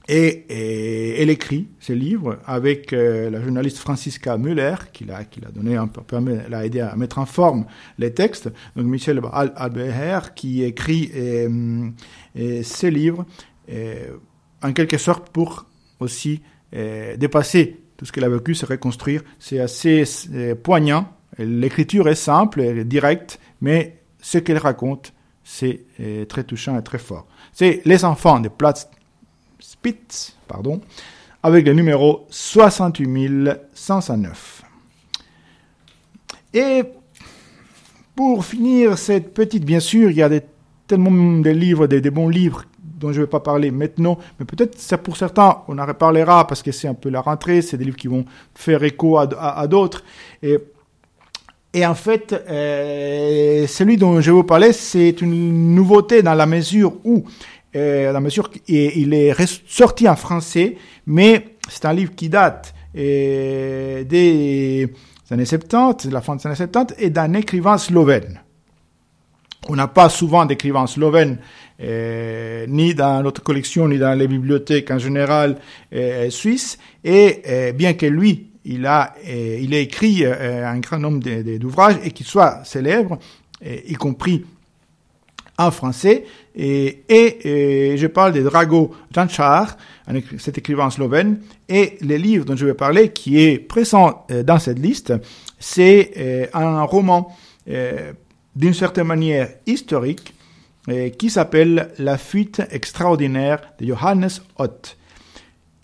Et, 0.10 1.22
elle 1.22 1.30
écrit 1.30 1.68
ce 1.80 1.94
livre 1.94 2.40
avec 2.46 2.92
euh, 2.92 3.30
la 3.30 3.42
journaliste 3.42 3.78
Francisca 3.78 4.38
Müller, 4.38 4.76
qui 4.92 5.06
l'a, 5.06 5.24
qui 5.24 5.40
l'a 5.40 5.50
donné 5.50 5.78
un 5.78 5.88
peu, 5.88 6.04
l'a 6.50 6.66
aidé 6.66 6.82
à 6.82 6.96
mettre 6.96 7.20
en 7.20 7.26
forme 7.26 7.66
les 7.98 8.14
textes. 8.14 8.50
Donc 8.76 8.86
Michel 8.86 9.22
Albeher 9.32 10.20
qui 10.36 10.64
écrit 10.64 11.10
euh, 11.16 11.90
ce 12.36 12.88
livre 12.88 13.26
en 14.62 14.74
quelque 14.74 14.98
sorte 14.98 15.30
pour 15.30 15.66
aussi 16.00 16.42
euh, 16.76 17.16
dépasser 17.16 17.80
tout 17.96 18.06
ce 18.06 18.12
qu'elle 18.12 18.26
a 18.26 18.30
vécu, 18.30 18.56
se 18.56 18.66
reconstruire. 18.66 19.24
C'est 19.40 19.60
assez 19.60 20.04
poignant. 20.64 21.08
L'écriture 21.38 22.10
est 22.10 22.16
simple, 22.16 22.62
et 22.62 22.84
directe, 22.84 23.40
mais 23.62 24.02
ce 24.20 24.38
qu'elle 24.38 24.58
raconte, 24.58 25.14
c'est 25.44 25.86
très 26.28 26.44
touchant 26.44 26.78
et 26.78 26.84
très 26.84 26.98
fort. 26.98 27.28
C'est 27.54 27.82
Les 27.86 28.04
enfants 28.06 28.40
de 28.40 28.50
Platz 28.50 28.88
Spitz, 29.66 30.36
pardon, 30.46 30.82
avec 31.42 31.66
le 31.66 31.72
numéro 31.72 32.28
68109. 32.30 34.62
Et 36.54 36.84
pour 38.14 38.44
finir 38.44 38.98
cette 38.98 39.34
petite, 39.34 39.64
bien 39.64 39.80
sûr, 39.80 40.10
il 40.10 40.18
y 40.18 40.22
a 40.22 40.30
tellement 40.86 41.12
de 41.12 41.50
livres, 41.50 41.88
des, 41.88 42.02
bons 42.12 42.28
livres 42.28 42.66
dont 42.78 43.14
je 43.14 43.22
ne 43.22 43.24
vais 43.24 43.30
pas 43.30 43.40
parler 43.40 43.72
maintenant, 43.72 44.20
mais 44.38 44.46
peut-être 44.46 44.98
pour 44.98 45.16
certains, 45.16 45.60
on 45.70 45.80
en 45.80 45.86
reparlera 45.86 46.46
parce 46.46 46.62
que 46.62 46.74
c'est 46.74 46.90
un 46.90 46.94
peu 46.94 47.08
la 47.08 47.22
rentrée, 47.22 47.62
c'est 47.62 47.78
des 47.78 47.86
livres 47.86 47.96
qui 47.96 48.10
vont 48.10 48.26
faire 48.54 48.84
écho 48.84 49.18
à, 49.18 49.66
d'autres. 49.68 50.04
Et, 50.42 50.58
en 51.86 51.96
fait, 51.96 52.36
euh, 52.50 53.66
celui 53.68 53.96
dont 53.96 54.20
je 54.20 54.30
vous 54.30 54.44
parler, 54.44 54.74
c'est 54.74 55.22
une 55.22 55.74
nouveauté 55.74 56.22
dans 56.22 56.34
la 56.34 56.48
mesure 56.48 56.98
où 57.06 57.24
euh, 57.76 58.12
la 58.12 58.20
mesure 58.20 58.50
il 58.68 59.14
est 59.14 59.34
sorti 59.68 60.08
en 60.08 60.16
français, 60.16 60.78
mais 61.06 61.56
c'est 61.70 61.86
un 61.86 61.94
livre 61.94 62.14
qui 62.16 62.30
date 62.30 62.74
euh, 62.96 64.04
des 64.04 64.90
années 65.32 65.46
70, 65.46 66.08
de 66.08 66.14
la 66.14 66.22
fin 66.22 66.36
des 66.36 66.46
années 66.46 66.56
70, 66.56 66.96
et 67.00 67.10
d'un 67.10 67.34
écrivain 67.34 67.78
slovène. 67.78 68.42
On 69.70 69.76
n'a 69.76 69.88
pas 69.88 70.10
souvent 70.10 70.46
d'écrivains 70.46 70.88
slovènes, 70.88 71.38
euh, 71.82 72.66
ni 72.68 72.94
dans 72.94 73.24
notre 73.24 73.42
collection, 73.42 73.88
ni 73.88 73.98
dans 73.98 74.14
les 74.14 74.28
bibliothèques 74.28 74.92
en 74.92 75.00
général 75.00 75.58
euh, 75.94 76.30
suisses, 76.30 76.78
et 77.04 77.42
euh, 77.48 77.72
bien 77.72 77.94
que 77.94 78.06
lui, 78.06 78.50
il 78.66 78.86
a, 78.86 79.14
il 79.28 79.74
a 79.74 79.80
écrit 79.80 80.26
un 80.26 80.80
grand 80.80 80.98
nombre 80.98 81.20
d'ouvrages 81.58 81.98
et 82.02 82.12
qu'il 82.12 82.26
soit 82.26 82.64
célèbre, 82.64 83.20
y 83.62 83.94
compris 83.96 84.46
en 85.58 85.72
français. 85.72 86.26
Et, 86.56 87.04
et, 87.10 87.98
je 87.98 88.08
parle 88.08 88.34
de 88.34 88.42
Drago 88.42 88.92
Jančar, 89.14 89.78
cet 90.38 90.58
écrivain 90.58 90.90
slovène. 90.90 91.40
Et 91.70 91.98
le 92.02 92.16
livre 92.16 92.46
dont 92.46 92.56
je 92.56 92.66
vais 92.66 92.74
parler, 92.74 93.10
qui 93.10 93.40
est 93.40 93.60
présent 93.60 94.26
euh, 94.32 94.44
dans 94.44 94.60
cette 94.60 94.80
liste, 94.80 95.14
c'est 95.60 96.12
euh, 96.18 96.48
un 96.54 96.84
roman 96.84 97.36
euh, 97.70 98.14
d'une 98.56 98.74
certaine 98.74 99.08
manière 99.08 99.50
historique 99.66 100.34
qui 101.18 101.30
s'appelle 101.30 101.92
La 101.98 102.18
fuite 102.18 102.62
extraordinaire 102.70 103.62
de 103.80 103.86
Johannes 103.86 104.28
Ott. 104.58 104.98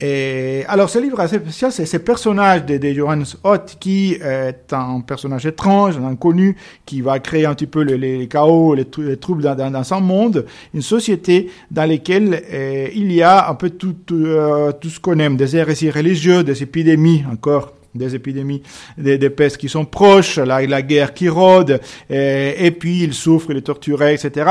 Et 0.01 0.63
alors, 0.69 0.89
ce 0.89 0.97
livre 0.97 1.19
assez 1.19 1.37
spécial, 1.39 1.73
c'est 1.73 1.85
ce 1.85 1.97
personnage 1.97 2.65
de, 2.65 2.77
de 2.77 2.93
Johannes 2.93 3.25
Ott 3.43 3.75
qui 3.81 4.13
est 4.13 4.71
un 4.71 5.01
personnage 5.01 5.45
étrange, 5.45 5.97
un 5.97 6.05
inconnu, 6.05 6.55
qui 6.85 7.01
va 7.01 7.19
créer 7.19 7.45
un 7.45 7.53
petit 7.53 7.67
peu 7.67 7.81
les, 7.81 7.97
les 7.97 8.27
chaos, 8.29 8.75
les, 8.75 8.85
troubles 9.17 9.43
dans, 9.43 9.71
dans, 9.71 9.83
son 9.83 9.99
monde, 9.99 10.45
une 10.73 10.81
société 10.81 11.51
dans 11.69 11.89
laquelle 11.89 12.43
euh, 12.49 12.87
il 12.95 13.11
y 13.11 13.21
a 13.21 13.49
un 13.49 13.55
peu 13.55 13.71
tout, 13.71 13.93
tout, 14.05 14.15
euh, 14.15 14.71
tout 14.71 14.89
ce 14.89 15.01
qu'on 15.01 15.19
aime, 15.19 15.35
des 15.35 15.57
hérésies 15.57 15.91
religieux, 15.91 16.43
des 16.43 16.63
épidémies 16.63 17.25
encore 17.31 17.73
des 17.95 18.13
épidémies, 18.13 18.61
des, 18.99 19.17
des, 19.17 19.31
pestes 19.31 19.57
qui 19.57 19.67
sont 19.67 19.83
proches, 19.83 20.37
la, 20.37 20.61
la 20.65 20.81
guerre 20.83 21.11
qui 21.11 21.27
rôde, 21.27 21.81
et, 22.07 22.53
et 22.59 22.69
puis 22.69 23.01
il 23.01 23.15
souffre, 23.15 23.47
il 23.49 23.57
est 23.57 23.61
torturé, 23.61 24.13
etc. 24.13 24.45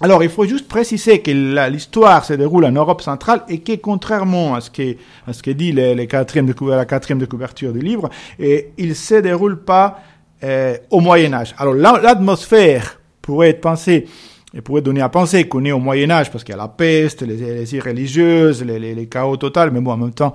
Alors, 0.00 0.22
il 0.22 0.28
faut 0.28 0.44
juste 0.44 0.68
préciser 0.68 1.20
que 1.20 1.30
l'histoire 1.70 2.24
se 2.24 2.32
déroule 2.32 2.64
en 2.64 2.70
Europe 2.70 3.02
centrale 3.02 3.42
et 3.48 3.58
que, 3.58 3.74
contrairement 3.74 4.54
à 4.54 4.60
ce 4.60 4.70
que, 4.70 5.50
dit 5.50 5.72
la 5.72 6.06
quatrième 6.06 6.46
de 6.46 7.26
couverture 7.26 7.72
du 7.72 7.80
livre, 7.80 8.08
et 8.38 8.68
il 8.78 8.94
se 8.94 9.16
déroule 9.16 9.58
pas 9.64 10.00
euh, 10.44 10.76
au 10.90 11.00
Moyen 11.00 11.32
Âge. 11.32 11.54
Alors, 11.58 11.74
l'atmosphère 11.74 13.00
pourrait 13.20 13.50
être 13.50 13.60
pensée 13.60 14.06
et 14.54 14.60
pourrait 14.60 14.82
donner 14.82 15.00
à 15.00 15.08
penser 15.08 15.48
qu'on 15.48 15.64
est 15.64 15.72
au 15.72 15.80
Moyen 15.80 16.10
Âge 16.10 16.30
parce 16.30 16.44
qu'il 16.44 16.54
y 16.54 16.58
a 16.58 16.62
la 16.62 16.68
peste, 16.68 17.22
les 17.22 17.36
les, 17.36 18.78
les, 18.78 18.94
les 18.94 19.06
chaos 19.08 19.36
total, 19.36 19.72
mais 19.72 19.80
bon, 19.80 19.90
en 19.92 19.96
même 19.96 20.14
temps, 20.14 20.34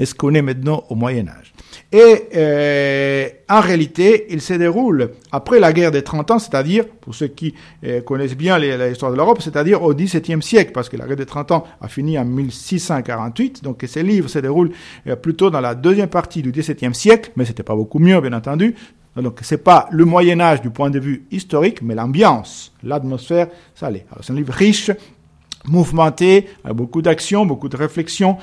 est-ce 0.00 0.14
qu'on 0.14 0.32
est 0.32 0.40
maintenant 0.40 0.82
au 0.88 0.94
Moyen 0.94 1.28
Âge 1.28 1.52
Et 1.92 2.28
euh, 2.34 3.28
en 3.50 3.60
réalité, 3.60 4.24
il 4.30 4.40
se 4.40 4.54
déroule 4.54 5.10
après 5.30 5.60
la 5.60 5.74
guerre 5.74 5.90
des 5.90 6.02
30 6.02 6.30
ans, 6.30 6.38
c'est-à-dire, 6.38 6.88
pour 6.88 7.14
ceux 7.14 7.26
qui 7.26 7.54
euh, 7.84 8.00
connaissent 8.00 8.36
bien 8.36 8.58
l'histoire 8.58 9.12
de 9.12 9.16
l'Europe, 9.18 9.42
c'est-à-dire 9.42 9.82
au 9.82 9.92
XVIIe 9.92 10.42
siècle, 10.42 10.72
parce 10.72 10.88
que 10.88 10.96
la 10.96 11.06
guerre 11.06 11.18
des 11.18 11.26
30 11.26 11.52
ans 11.52 11.64
a 11.82 11.88
fini 11.88 12.18
en 12.18 12.24
1648, 12.24 13.62
donc 13.62 13.84
ces 13.86 14.02
livres 14.02 14.30
se 14.30 14.38
déroulent 14.38 14.70
euh, 15.06 15.16
plutôt 15.16 15.50
dans 15.50 15.60
la 15.60 15.74
deuxième 15.74 16.08
partie 16.08 16.40
du 16.40 16.50
XVIIe 16.50 16.94
siècle, 16.94 17.32
mais 17.36 17.44
c'était 17.44 17.62
pas 17.62 17.76
beaucoup 17.76 17.98
mieux, 17.98 18.18
bien 18.22 18.32
entendu. 18.32 18.74
Donc 19.16 19.40
c'est 19.42 19.62
pas 19.62 19.86
le 19.90 20.06
Moyen 20.06 20.40
Âge 20.40 20.62
du 20.62 20.70
point 20.70 20.88
de 20.88 20.98
vue 20.98 21.26
historique, 21.30 21.82
mais 21.82 21.94
l'ambiance, 21.94 22.72
l'atmosphère, 22.82 23.48
ça 23.74 23.90
l'est. 23.90 24.06
C'est 24.22 24.32
un 24.32 24.36
livre 24.36 24.54
riche, 24.54 24.90
mouvementé, 25.66 26.48
beaucoup 26.72 27.02
d'action, 27.02 27.44
beaucoup 27.44 27.68
de 27.68 27.76
réflexion, 27.76 28.38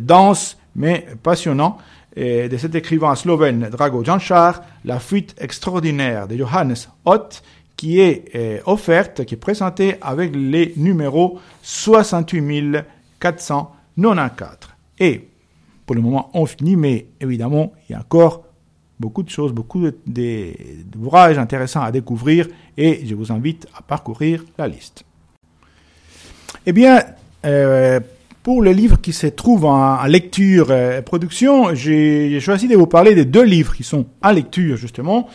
dense, 0.00 0.56
mais 0.76 1.06
passionnant, 1.22 1.78
de 2.16 2.56
cet 2.56 2.74
écrivain 2.74 3.14
slovène 3.14 3.68
Drago 3.70 4.02
Jančar, 4.02 4.62
La 4.86 5.00
fuite 5.00 5.34
extraordinaire 5.38 6.26
de 6.26 6.36
Johannes 6.36 6.76
Ott, 7.04 7.42
qui 7.76 8.00
est 8.00 8.34
euh, 8.34 8.58
offerte, 8.66 9.24
qui 9.24 9.34
est 9.34 9.38
présentée 9.38 9.96
avec 10.00 10.34
les 10.34 10.72
numéros 10.76 11.38
68 11.62 12.84
494. 13.20 14.56
Et 14.98 15.28
pour 15.84 15.94
le 15.94 16.02
moment, 16.02 16.30
on 16.34 16.46
finit, 16.46 16.76
mais 16.76 17.06
évidemment, 17.20 17.72
il 17.88 17.92
y 17.92 17.94
a 17.94 18.00
encore 18.00 18.44
beaucoup 18.98 19.22
de 19.22 19.28
choses, 19.28 19.52
beaucoup 19.52 19.84
d'ouvrages 20.06 21.38
intéressants 21.38 21.82
à 21.82 21.92
découvrir, 21.92 22.48
et 22.78 23.06
je 23.06 23.14
vous 23.14 23.30
invite 23.30 23.66
à 23.76 23.82
parcourir 23.82 24.42
la 24.56 24.68
liste. 24.68 25.04
Eh 26.64 26.72
bien, 26.72 27.04
euh, 27.44 28.00
pour 28.46 28.62
le 28.62 28.70
livre 28.70 29.00
qui 29.00 29.12
se 29.12 29.26
trouve 29.26 29.64
en, 29.64 30.04
lecture 30.04 30.72
et 30.72 31.02
production, 31.02 31.74
j'ai 31.74 32.38
choisi 32.38 32.68
de 32.68 32.76
vous 32.76 32.86
parler 32.86 33.16
des 33.16 33.24
deux 33.24 33.42
livres 33.42 33.74
qui 33.74 33.82
sont 33.82 34.06
en 34.22 34.30
lecture, 34.30 34.76
justement. 34.76 35.28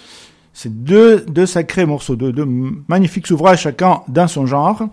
C'est 0.53 0.84
deux, 0.86 1.25
deux 1.27 1.46
sacrés 1.46 1.86
morceaux, 1.86 2.15
deux, 2.15 2.32
deux 2.32 2.48
magnifiques 2.88 3.30
ouvrages, 3.30 3.63
chacun 3.63 4.03
dans 4.08 4.30
son 4.30 4.46
genre, 4.46 4.84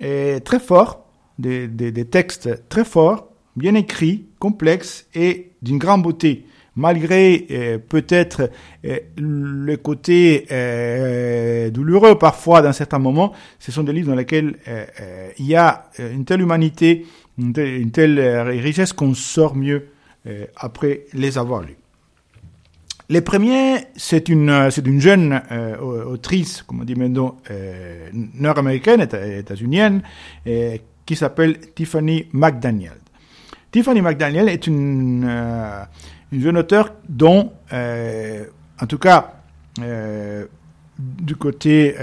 et 0.00 0.40
très 0.44 0.58
forts, 0.58 1.06
des, 1.38 1.68
des, 1.68 1.92
des 1.92 2.04
textes 2.06 2.68
très 2.68 2.84
forts, 2.84 3.28
bien 3.54 3.76
écrits, 3.76 4.24
complexes 4.40 5.06
et 5.14 5.52
d'une 5.62 5.78
grande 5.78 6.02
beauté 6.02 6.46
malgré 6.76 7.46
euh, 7.50 7.78
peut-être 7.78 8.50
euh, 8.84 8.98
le 9.16 9.76
côté 9.76 10.46
euh, 10.50 11.70
douloureux 11.70 12.18
parfois 12.18 12.62
dans 12.62 12.72
certains 12.72 12.98
moments, 12.98 13.32
ce 13.58 13.72
sont 13.72 13.82
des 13.82 13.92
livres 13.92 14.08
dans 14.08 14.16
lesquels 14.16 14.56
il 15.38 15.46
y 15.46 15.54
a 15.54 15.90
une 15.98 16.24
telle 16.24 16.40
humanité, 16.40 17.06
une 17.38 17.90
telle, 17.90 18.20
richesse 18.60 18.92
qu'on 18.92 19.14
sort 19.14 19.54
mieux 19.56 19.88
après 20.56 21.04
les 21.12 21.38
avoir 21.38 21.62
lus. 21.62 21.76
Les 23.10 23.20
premiers, 23.20 23.86
c'est 23.96 24.30
une, 24.30 24.70
c'est 24.70 24.86
une 24.86 25.00
jeune 25.00 25.42
autrice, 26.06 26.62
comme 26.62 26.80
on 26.80 26.84
dit 26.84 26.94
maintenant, 26.94 27.36
nord-américaine, 28.12 29.00
états-unienne, 29.02 30.00
qui 30.44 31.16
s'appelle 31.16 31.58
Tiffany 31.74 32.26
McDaniel. 32.32 32.96
Tiffany 33.70 34.00
McDaniel 34.00 34.48
est 34.48 34.66
une, 34.66 35.28
une 36.32 36.40
jeune 36.40 36.56
auteur 36.56 36.94
dont, 37.08 37.52
euh, 37.72 38.44
en 38.80 38.86
tout 38.86 38.98
cas, 38.98 39.34
du 40.98 41.36
côté 41.36 41.94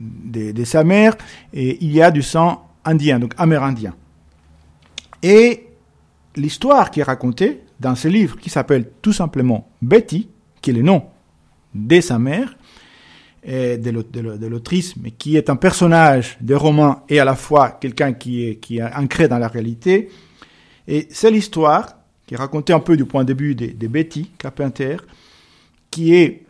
des 0.00 0.64
sa 0.64 0.82
mère, 0.82 1.16
il 1.52 1.92
y 1.92 2.02
a 2.02 2.10
du 2.10 2.22
sang 2.22 2.66
indien, 2.84 3.20
donc 3.20 3.34
amérindien. 3.36 3.94
Et 5.22 5.68
l'histoire 6.36 6.90
qui 6.90 7.00
est 7.00 7.04
racontée 7.04 7.62
dans 7.78 7.94
ce 7.94 8.08
livre 8.08 8.36
qui 8.38 8.50
s'appelle 8.50 8.90
tout 9.02 9.12
simplement 9.12 9.68
Betty, 9.82 10.28
qui 10.60 10.70
est 10.70 10.74
le 10.74 10.82
nom 10.82 11.04
de 11.74 12.00
sa 12.00 12.18
mère, 12.18 12.56
de 13.46 14.46
l'autrice, 14.46 14.96
mais 14.96 15.10
qui 15.12 15.36
est 15.36 15.48
un 15.48 15.56
personnage 15.56 16.36
de 16.40 16.54
roman 16.54 17.04
et 17.08 17.20
à 17.20 17.24
la 17.24 17.34
fois 17.34 17.70
quelqu'un 17.70 18.12
qui 18.12 18.44
est, 18.44 18.82
ancré 18.94 19.28
dans 19.28 19.38
la 19.38 19.48
réalité. 19.48 20.10
Et 20.86 21.08
c'est 21.10 21.30
l'histoire 21.30 21.96
qui 22.26 22.34
est 22.34 22.36
racontée 22.36 22.72
un 22.72 22.80
peu 22.80 22.96
du 22.96 23.04
point 23.04 23.24
de 23.24 23.34
vue 23.34 23.54
de, 23.54 23.86
Betty 23.86 24.30
Carpenter, 24.38 24.96
qui 25.90 26.14
est 26.14 26.44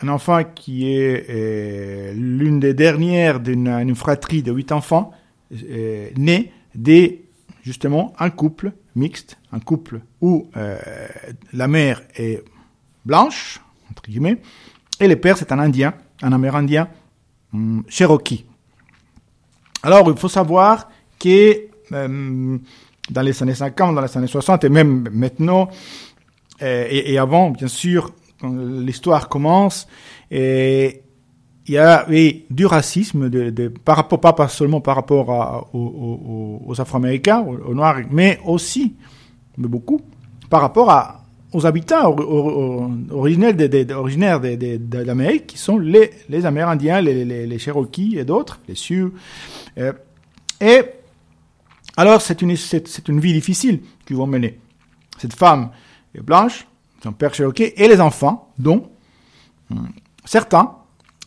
un 0.00 0.08
enfant 0.08 0.42
qui 0.44 0.92
est 0.92 1.26
euh, 1.28 2.12
l'une 2.14 2.60
des 2.60 2.72
dernières 2.72 3.40
d'une 3.40 3.94
fratrie 3.96 4.42
de 4.42 4.52
huit 4.52 4.70
enfants, 4.70 5.10
euh, 5.52 6.08
nés 6.16 6.52
des 6.74 7.27
justement 7.68 8.14
un 8.18 8.30
couple 8.30 8.72
mixte, 8.94 9.36
un 9.52 9.60
couple 9.60 10.00
où 10.22 10.50
euh, 10.56 10.78
la 11.52 11.68
mère 11.68 12.00
est 12.16 12.42
blanche, 13.04 13.60
entre 13.90 14.04
guillemets, 14.04 14.38
et 15.00 15.06
le 15.06 15.16
père 15.16 15.36
c'est 15.36 15.52
un 15.52 15.58
Indien, 15.58 15.92
un 16.22 16.32
Amérindien 16.32 16.88
hum, 17.52 17.84
Cherokee. 17.86 18.46
Alors 19.82 20.08
il 20.08 20.16
faut 20.16 20.30
savoir 20.30 20.88
que 21.18 21.68
euh, 21.92 22.58
dans 23.10 23.22
les 23.22 23.42
années 23.42 23.54
50, 23.54 23.94
dans 23.94 24.00
les 24.00 24.16
années 24.16 24.26
60 24.26 24.64
et 24.64 24.70
même 24.70 25.06
maintenant, 25.12 25.68
euh, 26.62 26.86
et, 26.88 27.18
avant 27.18 27.50
bien 27.50 27.68
sûr, 27.68 28.14
l'histoire 28.42 29.28
commence, 29.28 29.86
et 30.30 31.02
il 31.68 31.74
y 31.74 31.78
a 31.78 32.06
du 32.50 32.64
racisme 32.64 33.30
par 33.84 33.96
rapport, 33.96 34.34
pas 34.34 34.48
seulement 34.48 34.80
par 34.80 34.96
rapport 34.96 35.68
aux, 35.74 36.74
Afro-Américains, 36.80 37.40
aux, 37.40 37.74
Noirs, 37.74 38.00
mais 38.10 38.40
aussi, 38.46 38.94
beaucoup, 39.56 40.00
par 40.48 40.62
rapport 40.62 41.20
aux 41.52 41.66
habitants 41.66 42.16
originaires 43.10 43.54
de, 43.54 44.76
de, 44.76 44.98
l'Amérique, 44.98 45.48
qui 45.48 45.58
sont 45.58 45.78
les, 45.78 46.10
Amérindiens, 46.46 47.02
les, 47.02 47.58
Cherokees 47.58 48.16
et 48.18 48.24
d'autres, 48.24 48.60
les 48.66 48.74
Sioux. 48.74 49.12
Euh, 49.76 49.92
et 50.60 50.80
alors, 51.98 52.22
c'est 52.22 52.40
une, 52.40 52.56
une 53.08 53.20
vie 53.20 53.32
difficile 53.34 53.80
qu'ils 54.06 54.16
vont 54.16 54.26
mener. 54.26 54.58
Cette 55.18 55.34
femme 55.34 55.70
est 56.14 56.22
blanche, 56.22 56.66
son 57.02 57.12
père 57.12 57.34
Cherokee, 57.34 57.74
et 57.76 57.88
les 57.88 58.00
enfants, 58.00 58.52
dont 58.58 58.88
hum, 59.70 59.88
certains 60.24 60.77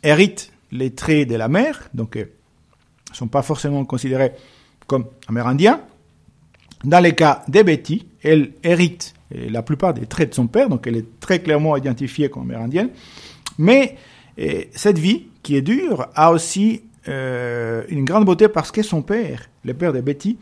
héritent 0.04 0.52
les 0.72 0.92
traits 0.92 1.28
de 1.28 1.36
la 1.36 1.48
mère, 1.48 1.90
donc 1.94 2.16
ne 2.16 2.22
euh, 2.22 2.26
sont 3.14 3.28
pas 3.28 3.42
forcément 3.42 3.84
considérés 3.86 4.32
comme 4.88 5.06
amérindiens. 5.28 5.82
Dans 6.84 7.00
les 7.00 7.14
cas 7.14 7.44
de 7.48 7.62
Betty, 7.62 8.08
elle 8.24 8.54
hérite 8.64 9.14
euh, 9.36 9.50
la 9.50 9.62
plupart 9.62 9.94
des 9.94 10.06
traits 10.06 10.30
de 10.30 10.34
son 10.36 10.48
père, 10.48 10.70
donc 10.70 10.88
elle 10.88 10.98
est 10.98 11.20
très 11.20 11.40
clairement 11.40 11.76
identifiée 11.78 12.30
comme 12.30 12.44
amérindienne. 12.44 12.90
Mais 13.58 13.98
euh, 14.40 14.64
cette 14.72 14.98
vie, 14.98 15.28
qui 15.44 15.56
est 15.56 15.62
dure, 15.62 16.08
a 16.16 16.32
aussi 16.32 16.84
une 17.08 18.06
grande 18.06 18.26
beauté 18.26 18.48
parce 18.48 18.72
que 18.72 18.84
son 18.84 19.02
père, 19.02 19.50
le 19.66 19.74
père 19.74 19.92
de 19.92 20.02
Betty, 20.02 20.38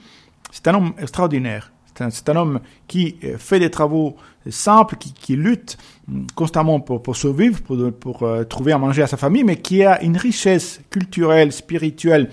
c'est 0.52 0.68
un 0.68 0.76
homme 0.76 0.94
extraordinaire. 1.00 1.72
C'est 2.10 2.30
un, 2.30 2.36
homme 2.36 2.60
qui 2.88 3.18
fait 3.38 3.60
des 3.60 3.70
travaux 3.70 4.16
simples, 4.50 4.96
qui, 4.96 5.36
lutte 5.36 5.78
constamment 6.36 6.80
pour, 6.80 7.16
survivre, 7.16 7.62
pour, 7.62 8.24
euh, 8.24 8.44
trouver 8.44 8.72
à 8.72 8.78
manger 8.78 9.04
à 9.04 9.08
sa 9.08 9.18
famille, 9.18 9.44
mais 9.44 9.58
qui 9.58 9.84
a 9.84 10.02
une 10.02 10.18
richesse 10.18 10.82
culturelle, 10.90 11.52
spirituelle, 11.52 12.30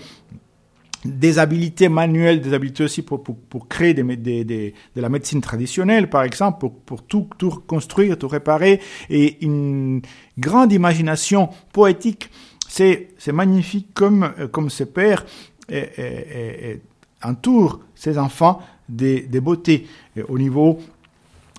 des 1.05 1.39
habiletés 1.39 1.89
manuelles, 1.89 2.41
des 2.41 2.53
habiletés 2.53 2.83
aussi 2.83 3.01
pour, 3.01 3.21
créer 3.69 3.93
de 3.93 4.73
la 4.95 5.09
médecine 5.09 5.41
traditionnelle, 5.41 6.09
par 6.09 6.23
exemple, 6.23 6.67
pour, 6.85 7.03
tout, 7.03 7.29
tout 7.37 7.49
reconstruire, 7.49 8.17
tout 8.17 8.27
réparer, 8.27 8.81
et 9.09 9.43
une 9.45 10.01
grande 10.37 10.71
imagination 10.71 11.49
poétique. 11.71 12.29
C'est, 12.67 13.09
magnifique 13.31 13.93
comme, 13.93 14.33
euh, 14.39 14.47
comme 14.47 14.69
ce 14.69 14.83
père 14.83 15.25
et, 15.69 15.77
et, 15.97 16.71
et, 16.71 16.81
entoure 17.23 17.79
ses 17.95 18.17
enfants 18.17 18.61
des, 18.89 19.27
beautés 19.39 19.87
au 20.27 20.37
niveau 20.37 20.79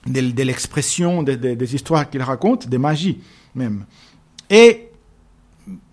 de, 0.06 0.42
l'expression 0.42 1.22
des 1.22 1.74
histoires 1.74 2.08
qu'il 2.08 2.22
raconte, 2.22 2.68
des 2.68 2.78
magies 2.78 3.18
même. 3.54 3.84
Et, 4.50 4.88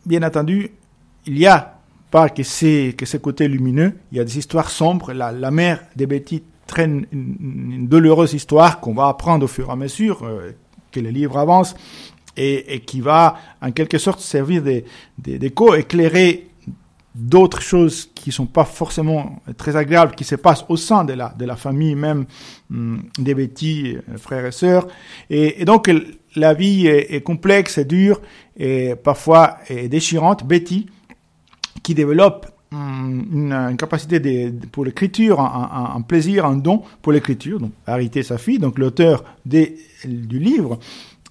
bien 0.06 0.24
entendu, 0.24 0.72
il 1.26 1.38
y 1.38 1.46
a 1.46 1.80
pas 2.12 2.30
que 2.30 2.44
ces, 2.44 2.96
que 2.98 3.06
ces 3.06 3.20
côtés 3.20 3.48
lumineux, 3.48 3.94
il 4.12 4.18
y 4.18 4.22
a 4.22 4.24
des 4.24 4.38
histoires 4.38 4.70
sombres. 4.70 5.12
La, 5.12 5.32
la 5.32 5.52
mère 5.52 5.84
des 5.96 6.06
Betty 6.06 6.44
traîne 6.68 7.06
une, 7.12 7.88
douloureuse 7.88 8.34
histoire 8.34 8.80
qu'on 8.80 8.94
va 8.94 9.08
apprendre 9.08 9.46
au 9.46 9.48
fur 9.48 9.70
et 9.70 9.72
à 9.72 9.76
mesure 9.76 10.24
euh, 10.24 10.52
que 10.92 11.00
le 11.00 11.10
livre 11.10 11.38
avance 11.38 11.76
et, 12.38 12.76
et, 12.76 12.80
qui 12.80 13.02
va 13.02 13.38
en 13.62 13.72
quelque 13.72 13.98
sorte 13.98 14.20
servir 14.20 14.64
d'écho, 15.18 15.76
éclairer 15.76 16.48
d'autres 17.16 17.62
choses 17.62 18.10
qui 18.14 18.32
sont 18.32 18.46
pas 18.46 18.66
forcément 18.66 19.42
très 19.58 19.76
agréables 19.78 20.16
qui 20.16 20.26
se 20.26 20.36
passent 20.36 20.66
au 20.68 20.76
sein 20.76 21.06
de 21.06 21.14
la 21.14 21.34
de 21.38 21.46
la 21.46 21.56
famille 21.56 21.96
même 21.96 22.26
hum, 22.70 23.04
des 23.18 23.34
Betty 23.34 23.96
euh, 23.96 24.18
frères 24.18 24.46
et 24.46 24.52
sœurs. 24.52 24.88
Et, 25.30 25.62
et 25.62 25.66
donc 25.66 25.90
la 26.36 26.54
vie 26.54 26.88
est, 26.88 27.22
complexe 27.22 27.78
et 27.78 27.86
dure 27.86 28.20
et 28.58 28.96
parfois 28.96 29.58
est 29.70 29.88
déchirante. 29.88 30.46
Betty 30.46 30.88
qui 31.84 31.96
développe 31.96 32.48
hum, 32.74 33.26
une, 33.32 33.54
une, 33.54 33.78
capacité 33.78 34.20
de, 34.20 34.52
pour 34.68 34.84
l'écriture, 34.84 35.40
un, 35.40 35.94
un, 35.96 36.02
plaisir, 36.02 36.46
un 36.46 36.58
don 36.58 36.84
pour 37.02 37.14
l'écriture, 37.14 37.62
donc 37.62 37.72
arrêter 37.88 38.24
sa 38.24 38.38
fille, 38.38 38.60
donc 38.60 38.78
l'auteur 38.78 39.24
du 39.46 40.40
livre, 40.40 40.80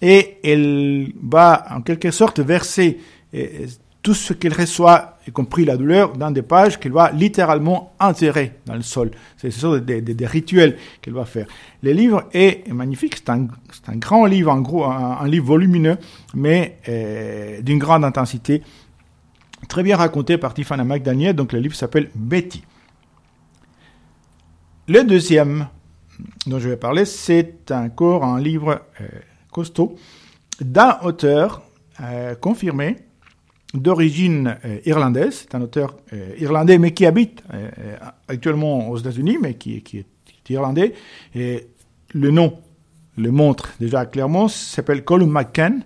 et 0.00 0.38
elle 0.42 1.12
va 1.22 1.66
en 1.70 1.82
quelque 1.82 2.10
sorte 2.10 2.40
verser 2.40 2.98
tout 4.04 4.12
ce 4.12 4.34
qu'elle 4.34 4.52
reçoit, 4.52 5.18
y 5.26 5.32
compris 5.32 5.64
la 5.64 5.78
douleur, 5.78 6.12
dans 6.12 6.30
des 6.30 6.42
pages 6.42 6.78
qu'elle 6.78 6.92
va 6.92 7.10
littéralement 7.10 7.94
enterrer 7.98 8.52
dans 8.66 8.74
le 8.74 8.82
sol. 8.82 9.10
C'est 9.38 9.50
ce 9.50 9.78
des, 9.78 10.02
des, 10.02 10.26
rituels 10.26 10.76
qu'elle 11.00 11.14
va 11.14 11.24
faire. 11.24 11.46
Le 11.82 11.92
livre 11.92 12.24
est 12.34 12.70
magnifique, 12.70 13.16
c'est 13.16 13.30
un, 13.30 13.48
grand 13.96 14.26
livre, 14.26 14.52
en 14.52 14.60
gros, 14.60 14.84
un, 14.84 15.18
un 15.22 15.26
livre 15.26 15.46
volumineux, 15.46 15.96
mais 16.34 16.78
euh, 16.86 17.62
d'une 17.62 17.78
grande 17.78 18.04
intensité, 18.04 18.62
très 19.68 19.82
bien 19.82 19.96
raconté 19.96 20.36
par 20.36 20.52
Tiffany 20.52 20.84
McDaniel, 20.84 21.34
donc 21.34 21.54
le 21.54 21.58
livre 21.58 21.74
s'appelle 21.74 22.10
Betty. 22.14 22.62
Le 24.86 25.02
deuxième 25.02 25.68
dont 26.46 26.58
je 26.58 26.68
vais 26.68 26.76
parler, 26.76 27.06
c'est 27.06 27.70
encore 27.70 28.22
un 28.22 28.38
livre 28.38 28.82
euh, 29.00 29.06
costaud 29.50 29.96
d'un 30.60 30.98
auteur 31.02 31.62
euh, 32.02 32.34
confirmé, 32.34 32.96
d'origine 33.74 34.56
euh, 34.64 34.78
irlandaise, 34.86 35.42
c'est 35.42 35.54
un 35.54 35.60
auteur 35.60 35.96
euh, 36.12 36.34
irlandais 36.38 36.78
mais 36.78 36.92
qui 36.92 37.06
habite 37.06 37.42
euh, 37.52 37.68
actuellement 38.28 38.88
aux 38.88 38.96
États-Unis, 38.96 39.38
mais 39.40 39.54
qui, 39.54 39.82
est 39.94 40.50
irlandais. 40.50 40.94
Le 41.34 42.30
nom 42.30 42.58
le 43.16 43.30
montre 43.30 43.74
déjà 43.78 44.06
clairement, 44.06 44.48
s'appelle 44.48 45.04
Colum 45.04 45.30
McCann. 45.30 45.84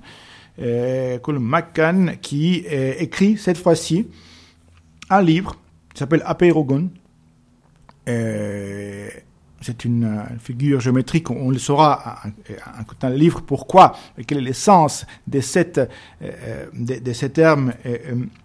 Colum 1.22 1.44
McCann 1.44 2.16
qui 2.20 2.64
écrit 2.98 3.36
cette 3.36 3.58
fois-ci 3.58 4.08
un 5.10 5.22
livre 5.22 5.56
qui 5.92 5.98
s'appelle 5.98 6.22
Apeirogon 6.24 6.90
c'est 9.60 9.84
une 9.84 10.04
euh, 10.04 10.38
figure 10.38 10.80
géométrique, 10.80 11.30
on 11.30 11.50
le 11.50 11.58
saura 11.58 12.22
écoutant 12.80 13.08
le 13.08 13.16
livre, 13.16 13.40
pourquoi, 13.42 13.96
quel 14.26 14.38
est 14.38 14.42
l'essence 14.42 15.06
de 15.26 15.40
cette, 15.40 15.80
euh, 16.22 16.66
de, 16.72 16.98
de 16.98 17.12
cet 17.12 17.34
terme 17.34 17.72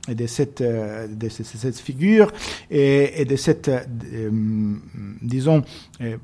et 0.07 0.15
de 0.15 0.27
cette, 0.27 0.61
de 0.61 1.29
cette 1.29 1.79
figure 1.79 2.31
et, 2.69 3.25
de 3.25 3.35
cette, 3.35 3.71
disons, 5.21 5.63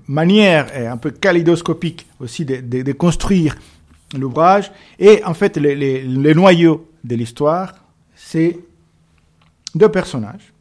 manière 0.08 0.68
un 0.92 0.98
peu 0.98 1.12
kaléidoscopique 1.12 2.08
aussi 2.20 2.46
de, 2.46 2.58
de, 2.84 2.92
construire 2.92 3.56
l'ouvrage. 4.18 4.72
Et 5.00 5.24
en 5.24 5.34
fait, 5.34 5.58
le, 5.58 5.74
le, 5.74 6.02
le 6.02 6.34
noyau 6.34 6.90
de 7.04 7.16
l'histoire, 7.16 7.74
c'est 8.16 8.60
deux 9.74 9.90
personnages. 9.90 10.54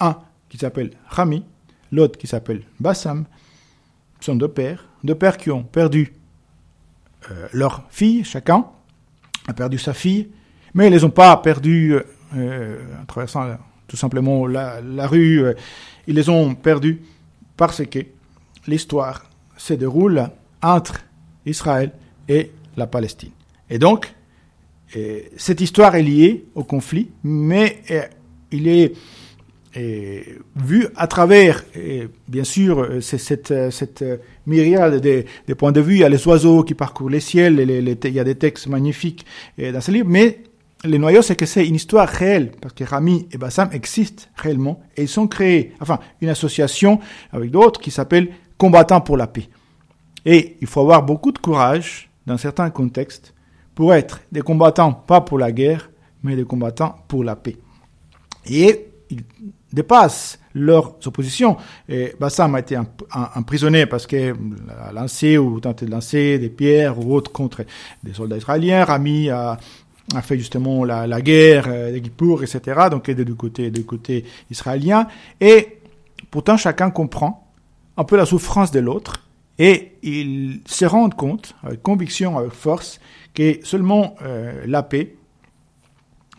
Un 0.00 0.16
qui 0.48 0.58
s'appelle 0.58 0.92
Rami, 1.08 1.44
l'autre 1.92 2.18
qui 2.18 2.26
s'appelle 2.26 2.62
Bassam, 2.78 3.26
sont 4.20 4.36
deux 4.36 4.48
pères, 4.48 4.86
deux 5.02 5.14
pères 5.14 5.36
qui 5.36 5.50
ont 5.50 5.62
perdu 5.62 6.12
euh, 7.30 7.48
leur 7.52 7.84
fille, 7.90 8.24
chacun 8.24 8.66
a 9.48 9.52
perdu 9.52 9.78
sa 9.78 9.94
fille, 9.94 10.28
mais 10.74 10.86
ils 10.86 10.90
ne 10.90 10.96
les 10.96 11.04
ont 11.04 11.10
pas 11.10 11.36
perdus 11.38 11.96
euh, 12.36 12.78
en 13.00 13.04
traversant 13.06 13.56
tout 13.86 13.96
simplement 13.96 14.46
la, 14.46 14.80
rue, 15.06 15.44
euh, 15.44 15.54
ils 16.06 16.14
les 16.14 16.28
ont 16.28 16.54
perdus 16.54 17.02
parce 17.56 17.84
que 17.84 18.00
l'histoire 18.66 19.28
se 19.56 19.74
déroule 19.74 20.30
entre 20.62 21.00
Israël 21.44 21.92
et 22.28 22.52
la 22.76 22.86
Palestine. 22.86 23.32
Et 23.68 23.78
donc, 23.78 24.14
cette 25.36 25.60
histoire 25.60 25.94
est 25.94 26.02
liée 26.02 26.46
au 26.54 26.64
conflit, 26.64 27.10
mais 27.22 27.82
il 28.50 28.66
est 28.66 28.92
vu 29.74 30.86
à 30.96 31.06
travers, 31.06 31.64
bien 32.28 32.44
sûr, 32.44 32.88
cette, 33.00 33.70
cette 33.70 34.04
myriade 34.46 35.00
des, 35.00 35.26
points 35.56 35.72
de 35.72 35.80
vue. 35.80 35.94
Il 35.94 36.00
y 36.00 36.04
a 36.04 36.08
les 36.08 36.26
oiseaux 36.26 36.62
qui 36.64 36.74
parcourent 36.74 37.10
les 37.10 37.20
ciels, 37.20 37.60
il 37.60 38.14
y 38.14 38.20
a 38.20 38.24
des 38.24 38.34
textes 38.34 38.66
magnifiques 38.66 39.24
dans 39.58 39.80
ce 39.80 39.90
livre, 39.90 40.08
mais 40.08 40.40
le 40.84 40.96
noyau, 40.96 41.20
c'est 41.20 41.36
que 41.36 41.46
c'est 41.46 41.66
une 41.66 41.74
histoire 41.74 42.08
réelle, 42.08 42.52
parce 42.60 42.72
que 42.72 42.84
Rami 42.84 43.28
et 43.32 43.38
Bassam 43.38 43.68
existent 43.72 44.24
réellement, 44.36 44.80
et 44.96 45.02
ils 45.02 45.08
sont 45.08 45.26
créés, 45.26 45.74
enfin, 45.80 45.98
une 46.22 46.30
association 46.30 47.00
avec 47.32 47.50
d'autres 47.50 47.80
qui 47.80 47.90
s'appelle 47.90 48.28
Combattants 48.56 49.00
pour 49.00 49.16
la 49.16 49.26
paix. 49.26 49.48
Et 50.24 50.56
il 50.60 50.66
faut 50.66 50.80
avoir 50.80 51.02
beaucoup 51.02 51.32
de 51.32 51.38
courage, 51.38 52.10
dans 52.26 52.38
certains 52.38 52.70
contextes, 52.70 53.34
pour 53.74 53.94
être 53.94 54.20
des 54.32 54.42
combattants, 54.42 54.92
pas 54.92 55.20
pour 55.20 55.38
la 55.38 55.52
guerre, 55.52 55.90
mais 56.22 56.36
des 56.36 56.44
combattants 56.44 56.96
pour 57.08 57.24
la 57.24 57.36
paix. 57.36 57.56
Et 58.46 58.86
dépassent 59.72 60.38
leurs 60.54 60.94
oppositions. 61.06 61.56
Et 61.88 62.14
Bassam 62.18 62.54
a 62.54 62.60
été 62.60 62.76
emprisonné 63.36 63.86
parce 63.86 64.06
qu'il 64.06 64.34
a 64.84 64.92
lancé 64.92 65.38
ou 65.38 65.60
tenté 65.60 65.86
de 65.86 65.90
lancer 65.90 66.38
des 66.38 66.48
pierres 66.48 66.98
ou 66.98 67.14
autres 67.14 67.30
contre 67.30 67.64
des 68.02 68.12
soldats 68.12 68.36
israéliens. 68.36 68.84
Rami 68.84 69.30
a 69.30 69.58
a 70.14 70.22
fait 70.22 70.38
justement 70.38 70.84
la, 70.84 71.06
la 71.06 71.20
guerre, 71.20 71.66
euh, 71.68 71.98
pour, 72.16 72.42
etc. 72.42 72.88
Donc 72.90 73.08
est 73.08 73.14
du 73.14 73.34
côté, 73.34 73.70
du 73.70 73.84
côté 73.84 74.24
israélien. 74.50 75.06
Et 75.40 75.78
pourtant 76.30 76.56
chacun 76.56 76.90
comprend 76.90 77.46
un 77.96 78.04
peu 78.04 78.16
la 78.16 78.26
souffrance 78.26 78.70
de 78.70 78.80
l'autre 78.80 79.26
et 79.58 79.92
ils 80.02 80.60
se 80.66 80.84
rendent 80.84 81.14
compte, 81.14 81.54
avec 81.62 81.82
conviction, 81.82 82.38
avec 82.38 82.52
force, 82.52 82.98
que 83.34 83.58
seulement 83.62 84.16
euh, 84.22 84.64
la 84.66 84.82
paix, 84.82 85.14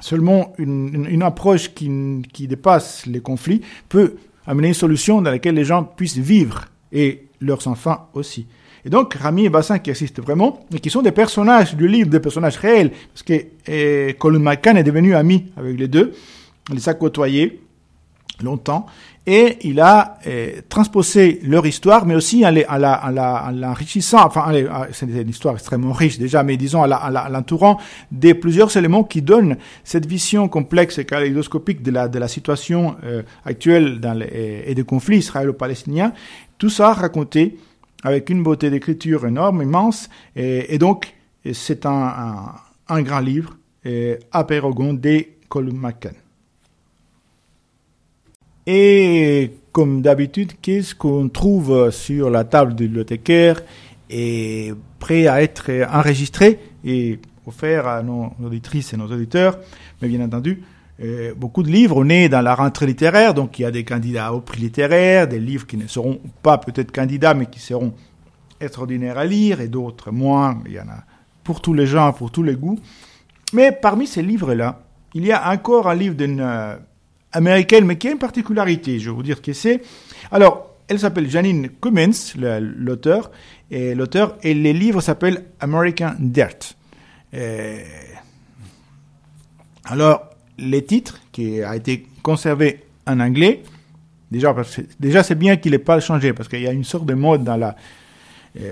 seulement 0.02 0.54
une, 0.58 1.24
approche 1.24 1.74
qui, 1.74 1.90
qui 2.34 2.48
dépasse 2.48 3.06
les 3.06 3.22
conflits 3.22 3.62
peut 3.88 4.16
amener 4.46 4.70
une 4.70 4.74
solution 4.74 5.22
dans 5.22 5.32
laquelle 5.32 5.56
les 5.56 5.64
gens 5.64 5.84
puissent 5.84 6.18
vivre 6.18 6.66
et 6.92 7.28
leurs 7.40 7.68
enfants 7.68 8.10
aussi. 8.14 8.48
Et 8.84 8.90
donc, 8.90 9.14
Rami 9.14 9.46
et 9.46 9.50
Bassin 9.50 9.80
qui 9.80 9.92
assistent 9.92 10.22
vraiment, 10.22 10.66
et 10.74 10.80
qui 10.80 10.90
sont 10.90 11.02
des 11.02 11.12
personnages 11.12 11.76
du 11.76 11.88
livre, 11.88 12.10
des 12.10 12.20
personnages 12.20 12.58
réels, 12.58 12.92
parce 13.14 13.24
que 13.24 14.12
Colin 14.14 14.40
McCann 14.40 14.78
est 14.78 14.84
devenu 14.84 15.14
ami 15.14 15.52
avec 15.56 15.80
les 15.80 15.88
deux, 15.88 16.14
il 16.70 16.76
les 16.76 16.90
a 16.90 16.94
côtoyés 16.94 17.62
longtemps, 18.44 18.86
et 19.28 19.60
il 19.62 19.80
a 19.80 20.18
eh, 20.26 20.62
transposé 20.68 21.40
leur 21.44 21.66
histoire, 21.68 22.08
mais 22.08 22.16
aussi 22.16 22.44
en 22.44 22.52
l'enrichissant, 23.54 24.26
enfin, 24.26 24.52
c'est 24.92 25.06
une 25.06 25.30
histoire 25.30 25.54
extrêmement 25.54 25.94
riche 25.94 26.18
déjà, 26.18 26.42
mais 26.42 26.58
disons 26.58 26.82
en 26.84 26.88
l'entourant 27.30 27.78
de 28.12 28.34
plusieurs 28.34 28.76
éléments 28.76 29.04
qui 29.04 29.22
donnent 29.22 29.58
cette 29.84 30.08
vision 30.08 30.50
complexe 30.50 30.98
et 30.98 31.06
kaléidoscopique 31.06 31.84
de 31.84 31.92
la, 31.92 32.08
de 32.08 32.18
la 32.18 32.28
situation 32.28 32.96
euh, 33.04 33.22
actuelle 33.46 34.00
dans 34.00 34.14
les, 34.14 34.64
et 34.66 34.74
des 34.74 34.84
conflits 34.84 35.20
israélo-palestiniens. 35.20 36.14
Tout 36.58 36.70
ça 36.70 36.94
raconté 36.94 37.58
avec 38.04 38.32
une 38.32 38.42
beauté 38.42 38.72
d'écriture 38.72 39.28
énorme, 39.28 39.62
immense, 39.62 40.10
et, 40.36 40.80
donc 40.80 41.14
c'est 41.54 41.86
un, 41.86 42.56
un, 42.88 43.02
grand 43.04 43.20
livre, 43.20 43.56
et 43.86 44.18
Apérogon 44.32 44.94
de 44.94 45.26
Colum 45.48 45.78
McCann. 45.78 46.16
Et 48.68 49.52
comme 49.72 50.02
d'habitude, 50.02 50.54
qu'est-ce 50.62 50.94
qu'on 50.96 51.30
trouve 51.30 51.92
sur 51.92 52.30
la 52.30 52.44
table 52.44 52.76
du 52.76 52.86
bibliothécaire 52.86 53.62
et 54.10 54.74
prêt 55.00 55.28
à 55.28 55.42
être 55.42 55.72
enregistré 55.92 56.60
et 56.84 57.20
offert 57.46 57.88
à 57.88 58.04
nos 58.04 58.34
auditrices 58.44 58.94
et 58.94 58.98
nos 58.98 59.08
auditeurs, 59.08 59.58
mais 60.02 60.08
bien 60.08 60.22
entendu, 60.22 60.62
euh, 61.02 61.34
beaucoup 61.36 61.64
de 61.64 61.70
livres. 61.70 61.98
On 61.98 62.10
est 62.10 62.30
dans 62.30 62.42
la 62.42 62.54
rentrée 62.54 62.86
littéraire, 62.86 63.34
donc 63.34 63.58
il 63.58 63.64
y 63.64 63.66
a 63.66 63.72
des 63.72 63.84
candidats 63.84 64.34
au 64.34 64.42
prix 64.42 64.62
littéraire, 64.62 65.28
des 65.28 65.40
livres 65.40 65.66
qui 65.66 65.78
ne 65.78 65.88
seront 65.88 66.20
pas 66.44 66.58
peut-être 66.58 66.92
candidats, 66.92 67.34
mais 67.34 67.48
qui 67.48 67.60
seront 67.60 67.94
extraordinaires 68.60 69.18
à 69.18 69.26
lire, 69.26 69.62
et 69.62 69.68
d'autres 69.68 70.12
moins. 70.12 70.62
Il 70.66 70.74
y 70.74 70.80
en 70.80 70.88
a 70.88 71.04
pour 71.44 71.62
tous 71.62 71.74
les 71.74 71.88
gens, 71.88 72.14
pour 72.14 72.32
tous 72.32 72.44
les 72.44 72.56
goûts. 72.56 72.80
Mais 73.54 73.72
parmi 73.72 74.06
ces 74.06 74.22
livres-là, 74.22 74.84
il 75.14 75.26
y 75.26 75.32
a 75.32 75.52
encore 75.52 75.90
un 75.90 75.96
livre 75.96 76.16
d'une 76.16 76.40
euh, 76.40 76.76
américaine, 77.34 77.86
mais 77.86 77.98
qui 77.98 78.08
a 78.08 78.12
une 78.12 78.20
particularité. 78.20 79.00
Je 79.00 79.10
vais 79.10 79.16
vous 79.16 79.24
dire 79.24 79.42
qui 79.42 79.54
c'est. 79.54 79.82
Alors, 80.32 80.76
elle 80.88 81.00
s'appelle 81.00 81.30
Janine 81.30 81.70
Cummins, 81.82 82.12
l'auteur, 82.36 83.32
et 83.70 83.96
l'auteur, 83.96 84.38
et 84.44 84.54
les 84.54 84.74
livres 84.74 85.02
s'appellent 85.02 85.46
American 85.60 86.14
Dirt. 86.20 86.76
alors, 89.86 90.30
les 90.58 90.84
titres, 90.84 91.20
qui 91.32 91.62
a 91.62 91.76
été 91.76 92.06
conservé 92.22 92.84
en 93.08 93.20
anglais, 93.20 93.64
déjà, 94.30 94.56
déjà 95.00 95.24
c'est 95.24 95.36
bien 95.36 95.58
qu'il 95.58 95.72
n'ait 95.72 95.80
pas 95.80 96.00
changé, 96.00 96.34
parce 96.34 96.50
qu'il 96.50 96.62
y 96.62 96.68
a 96.68 96.72
une 96.72 96.84
sorte 96.84 97.06
de 97.06 97.14
mode 97.14 97.44
dans 97.44 97.58
la 97.58 97.76
euh, 98.60 98.72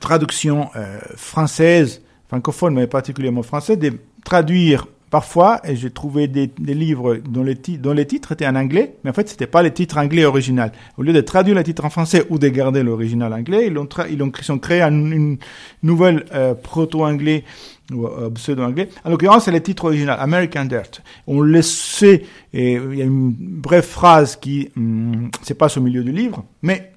traduction 0.00 0.70
euh, 0.76 0.98
française, 1.16 2.02
francophone, 2.28 2.74
mais 2.74 2.86
particulièrement 2.86 3.42
française, 3.42 3.78
de 3.78 3.92
traduire 4.24 4.86
parfois, 5.10 5.60
j'ai 5.64 5.90
trouvé 5.90 6.28
des, 6.28 6.50
livres 6.58 7.16
dont 7.16 7.42
les, 7.42 7.54
les, 7.94 8.06
titres 8.06 8.32
étaient 8.32 8.46
en 8.46 8.56
anglais, 8.56 8.96
mais 9.04 9.10
en 9.10 9.12
fait, 9.12 9.28
c'était 9.28 9.46
pas 9.46 9.62
les 9.62 9.72
titres 9.72 9.98
anglais 9.98 10.24
original. 10.24 10.72
Au 10.98 11.02
lieu 11.02 11.12
de 11.12 11.20
traduire 11.20 11.54
le 11.56 11.62
titre 11.62 11.84
en 11.84 11.90
français 11.90 12.24
ou 12.30 12.38
de 12.38 12.48
garder 12.48 12.82
l'original 12.82 13.32
anglais, 13.32 13.68
ils 13.68 13.78
ont, 13.78 13.88
ils 14.10 14.22
ont, 14.22 14.32
ils 14.40 14.52
ont 14.52 14.58
créé 14.58 14.82
une, 14.82 15.38
nouvelle 15.82 16.24
euh, 16.34 16.54
proto-anglais 16.54 17.44
ou 17.92 18.06
euh, 18.06 18.30
pseudo-anglais. 18.30 18.88
En 19.04 19.10
l'occurrence, 19.10 19.44
c'est 19.44 19.52
le 19.52 19.62
titre 19.62 19.84
original, 19.84 20.18
American 20.20 20.64
Dirt. 20.64 21.02
On 21.26 21.40
le 21.40 21.62
sait, 21.62 22.24
il 22.52 22.94
y 22.94 23.02
a 23.02 23.04
une 23.04 23.32
brève 23.32 23.84
phrase 23.84 24.36
qui 24.36 24.70
hum, 24.76 25.30
c'est 25.42 25.54
pas 25.54 25.68
au 25.76 25.80
milieu 25.80 26.02
du 26.02 26.12
livre, 26.12 26.44
mais 26.62 26.92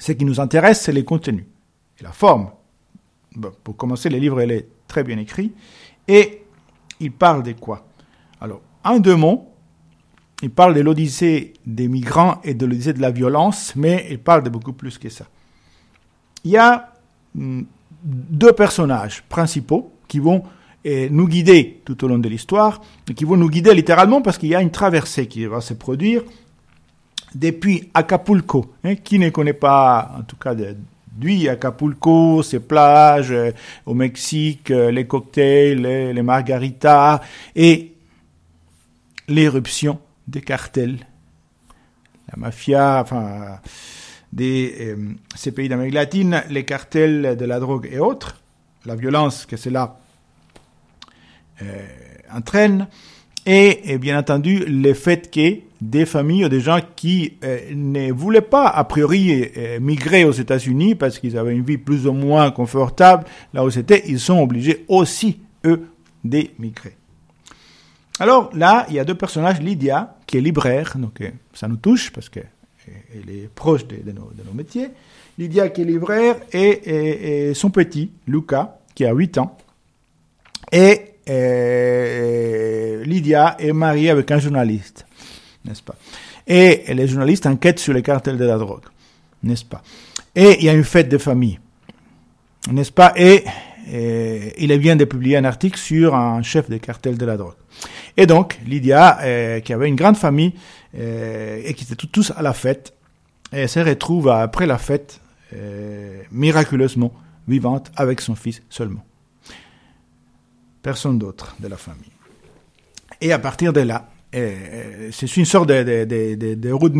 ce 0.00 0.12
qui 0.12 0.24
nous 0.24 0.40
intéresse, 0.40 0.80
c'est 0.80 0.92
les 0.92 1.04
contenus 1.04 1.44
et 2.00 2.02
la 2.02 2.12
forme. 2.12 2.50
pour 3.62 3.76
commencer, 3.76 4.08
le 4.08 4.18
livre 4.18 4.40
est 4.40 4.66
très 4.88 5.04
bien 5.04 5.18
écrit 5.18 5.52
et 6.08 6.41
il 7.02 7.12
parle 7.12 7.42
de 7.42 7.52
quoi? 7.52 7.86
Alors, 8.40 8.60
en 8.84 8.98
deux 8.98 9.16
mots, 9.16 9.48
il 10.42 10.50
parle 10.50 10.74
de 10.74 10.80
l'odyssée 10.80 11.52
des 11.66 11.88
migrants 11.88 12.40
et 12.42 12.54
de 12.54 12.66
l'odyssée 12.66 12.92
de 12.92 13.00
la 13.00 13.10
violence, 13.10 13.74
mais 13.76 14.06
il 14.10 14.18
parle 14.18 14.42
de 14.42 14.50
beaucoup 14.50 14.72
plus 14.72 14.98
que 14.98 15.08
ça. 15.08 15.26
Il 16.44 16.50
y 16.50 16.56
a 16.56 16.92
hum, 17.38 17.66
deux 18.02 18.52
personnages 18.52 19.22
principaux 19.28 19.92
qui 20.08 20.18
vont 20.18 20.42
eh, 20.84 21.08
nous 21.10 21.28
guider 21.28 21.80
tout 21.84 22.04
au 22.04 22.08
long 22.08 22.18
de 22.18 22.28
l'histoire, 22.28 22.80
et 23.08 23.14
qui 23.14 23.24
vont 23.24 23.36
nous 23.36 23.48
guider 23.48 23.74
littéralement 23.74 24.20
parce 24.20 24.38
qu'il 24.38 24.48
y 24.48 24.54
a 24.54 24.62
une 24.62 24.70
traversée 24.70 25.28
qui 25.28 25.44
va 25.46 25.60
se 25.60 25.74
produire 25.74 26.22
depuis 27.34 27.90
Acapulco. 27.94 28.72
Hein, 28.84 28.96
qui 28.96 29.18
ne 29.18 29.30
connaît 29.30 29.52
pas, 29.52 30.16
en 30.18 30.22
tout 30.22 30.36
cas, 30.36 30.54
lui, 31.20 31.48
Acapulco, 31.48 32.42
ses 32.42 32.60
plages 32.60 33.32
euh, 33.32 33.52
au 33.86 33.94
Mexique, 33.94 34.70
euh, 34.70 34.90
les 34.90 35.06
cocktails, 35.06 35.82
les, 35.82 36.22
margaritas 36.22 37.20
et 37.54 37.94
l'éruption 39.28 40.00
des 40.26 40.40
cartels, 40.40 40.98
la 42.30 42.36
mafia, 42.36 43.00
enfin, 43.02 43.58
euh, 44.40 45.14
ces 45.34 45.52
pays 45.52 45.68
d'Amérique 45.68 45.94
latine, 45.94 46.42
les 46.48 46.64
cartels 46.64 47.36
de 47.36 47.44
la 47.44 47.60
drogue 47.60 47.88
et 47.90 47.98
autres, 47.98 48.40
la 48.86 48.96
violence 48.96 49.46
que 49.46 49.56
cela 49.56 49.98
entraîne, 52.34 52.88
et, 53.46 53.98
bien 53.98 54.18
entendu 54.18 54.64
le 54.66 54.94
fait 54.94 55.30
que 55.30 55.58
des 55.80 56.06
familles 56.06 56.44
ou 56.44 56.48
des 56.48 56.60
gens 56.60 56.78
qui 56.94 57.34
euh, 57.42 57.58
ne 57.74 58.12
voulaient 58.12 58.40
pas 58.40 58.68
a 58.68 58.84
priori 58.84 59.50
euh, 59.56 59.80
migrer 59.80 60.24
aux 60.24 60.32
États-Unis 60.32 60.94
parce 60.94 61.18
qu'ils 61.18 61.36
avaient 61.36 61.54
une 61.54 61.64
vie 61.64 61.78
plus 61.78 62.06
ou 62.06 62.12
moins 62.12 62.52
confortable 62.52 63.24
là 63.52 63.64
où 63.64 63.70
c'était, 63.70 64.04
ils 64.06 64.20
sont 64.20 64.38
obligés 64.38 64.84
aussi, 64.86 65.40
eux, 65.64 65.88
d'émigrer. 66.22 66.96
Alors 68.20 68.50
là, 68.54 68.86
il 68.88 68.94
y 68.94 69.00
a 69.00 69.04
deux 69.04 69.16
personnages, 69.16 69.60
Lydia, 69.60 70.14
qui 70.26 70.38
est 70.38 70.40
libraire, 70.40 70.96
donc 70.96 71.20
euh, 71.20 71.30
ça 71.52 71.66
nous 71.66 71.76
touche 71.76 72.12
parce 72.12 72.28
qu'elle 72.28 72.44
est 73.28 73.52
proche 73.52 73.84
de, 73.86 73.96
nos, 74.12 74.30
de, 74.30 74.44
nos, 74.46 74.54
métiers. 74.54 74.88
Lydia 75.36 75.68
qui 75.70 75.82
est 75.82 75.84
libraire 75.84 76.36
et, 76.52 77.48
et, 77.48 77.54
son 77.54 77.70
petit, 77.70 78.12
Luca, 78.28 78.78
qui 78.94 79.04
a 79.04 79.12
8 79.12 79.38
ans. 79.38 79.56
Et 80.70 81.12
Lydia 83.12 83.56
est 83.58 83.72
mariée 83.72 84.10
avec 84.10 84.30
un 84.30 84.38
journaliste 84.38 85.06
n'est-ce 85.64 85.82
pas? 85.82 85.94
Et 86.46 86.92
les 86.92 87.06
journalistes 87.06 87.46
enquêtent 87.46 87.78
sur 87.78 87.92
les 87.92 88.02
cartels 88.02 88.36
de 88.36 88.44
la 88.44 88.58
drogue, 88.58 88.84
n'est-ce 89.42 89.64
pas? 89.64 89.82
Et 90.34 90.58
il 90.58 90.64
y 90.64 90.68
a 90.68 90.72
une 90.72 90.84
fête 90.84 91.08
de 91.08 91.18
famille, 91.18 91.58
n'est-ce 92.70 92.92
pas? 92.92 93.12
Et, 93.16 93.44
il 94.58 94.78
vient 94.78 94.94
de 94.94 95.04
publier 95.04 95.36
un 95.36 95.44
article 95.44 95.76
sur 95.76 96.14
un 96.14 96.40
chef 96.42 96.70
des 96.70 96.78
cartels 96.78 97.18
de 97.18 97.26
la 97.26 97.36
drogue. 97.36 97.56
Et 98.16 98.26
donc, 98.26 98.60
Lydia, 98.64 99.18
euh, 99.22 99.60
qui 99.60 99.72
avait 99.72 99.88
une 99.88 99.96
grande 99.96 100.16
famille 100.16 100.54
euh, 100.96 101.60
et 101.64 101.74
qui 101.74 101.84
étaient 101.84 102.06
tous 102.06 102.32
à 102.36 102.42
la 102.42 102.52
fête, 102.52 102.94
se 103.52 103.80
retrouve 103.80 104.28
après 104.28 104.66
la 104.66 104.78
fête 104.78 105.20
euh, 105.52 106.22
miraculeusement 106.30 107.12
vivante 107.48 107.90
avec 107.96 108.20
son 108.20 108.36
fils 108.36 108.62
seulement. 108.70 109.04
personne 110.80 111.18
d'autre 111.18 111.56
de 111.58 111.66
la 111.66 111.76
famille. 111.76 112.11
Et 113.22 113.32
à 113.32 113.38
partir 113.38 113.72
de 113.72 113.80
là, 113.80 114.08
c'est 114.32 115.36
une 115.36 115.44
sorte 115.44 115.68
de, 115.68 115.82
de, 115.82 116.34
de, 116.34 116.54
de, 116.54 116.72
road 116.72 116.94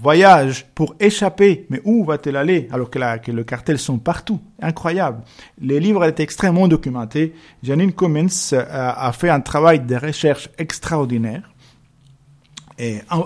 voyages 0.00 0.66
pour 0.74 0.96
échapper. 0.98 1.66
Mais 1.70 1.80
où 1.84 2.04
va-t-elle 2.04 2.36
aller 2.36 2.68
alors 2.72 2.90
que, 2.90 2.98
la, 2.98 3.18
que 3.18 3.30
le 3.30 3.44
cartel 3.44 3.78
sont 3.78 3.98
partout? 3.98 4.40
Incroyable. 4.60 5.22
Les 5.60 5.78
livres 5.78 6.04
étaient 6.04 6.24
extrêmement 6.24 6.66
documentés. 6.66 7.34
Janine 7.62 7.92
Cummins 7.92 8.26
a, 8.52 9.06
a 9.06 9.12
fait 9.12 9.30
un 9.30 9.40
travail 9.40 9.80
de 9.80 9.94
recherche 9.94 10.50
extraordinaire 10.58 11.50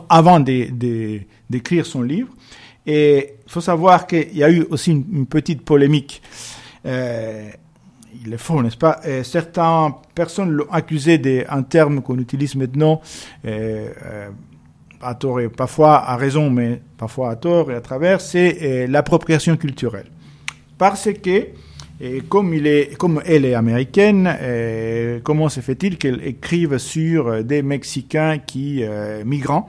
avant 0.08 0.40
d'écrire 0.40 1.86
son 1.86 2.02
livre. 2.02 2.28
Et 2.86 3.34
il 3.46 3.50
faut 3.50 3.60
savoir 3.60 4.06
qu'il 4.06 4.36
y 4.36 4.44
a 4.44 4.50
eu 4.50 4.66
aussi 4.70 4.90
une, 4.90 5.26
petite 5.26 5.64
polémique. 5.64 6.22
Euh, 6.86 7.50
il 8.24 8.32
est 8.32 8.38
faux, 8.38 8.62
n'est-ce 8.62 8.76
pas? 8.76 9.00
Certaines 9.22 9.92
personnes 10.14 10.50
l'ont 10.50 10.70
accusé 10.70 11.18
d'un 11.18 11.62
terme 11.62 12.02
qu'on 12.02 12.18
utilise 12.18 12.54
maintenant, 12.54 13.00
euh, 13.44 14.28
à 15.00 15.14
tort 15.14 15.40
et 15.40 15.48
parfois 15.48 15.98
à 15.98 16.16
raison, 16.16 16.50
mais 16.50 16.80
parfois 16.96 17.30
à 17.30 17.36
tort 17.36 17.70
et 17.70 17.74
à 17.74 17.80
travers, 17.80 18.20
c'est 18.20 18.58
euh, 18.62 18.86
l'appropriation 18.86 19.56
culturelle. 19.56 20.06
Parce 20.78 21.08
que, 21.12 21.48
comme, 22.28 23.22
elle 23.24 23.44
est 23.44 23.54
américaine, 23.54 24.36
euh, 24.40 25.20
comment 25.22 25.48
se 25.48 25.60
fait-il 25.60 25.98
qu'elle 25.98 26.26
écrive 26.26 26.78
sur 26.78 27.44
des 27.44 27.62
Mexicains 27.62 28.38
qui 28.38 28.82
migrants, 29.24 29.68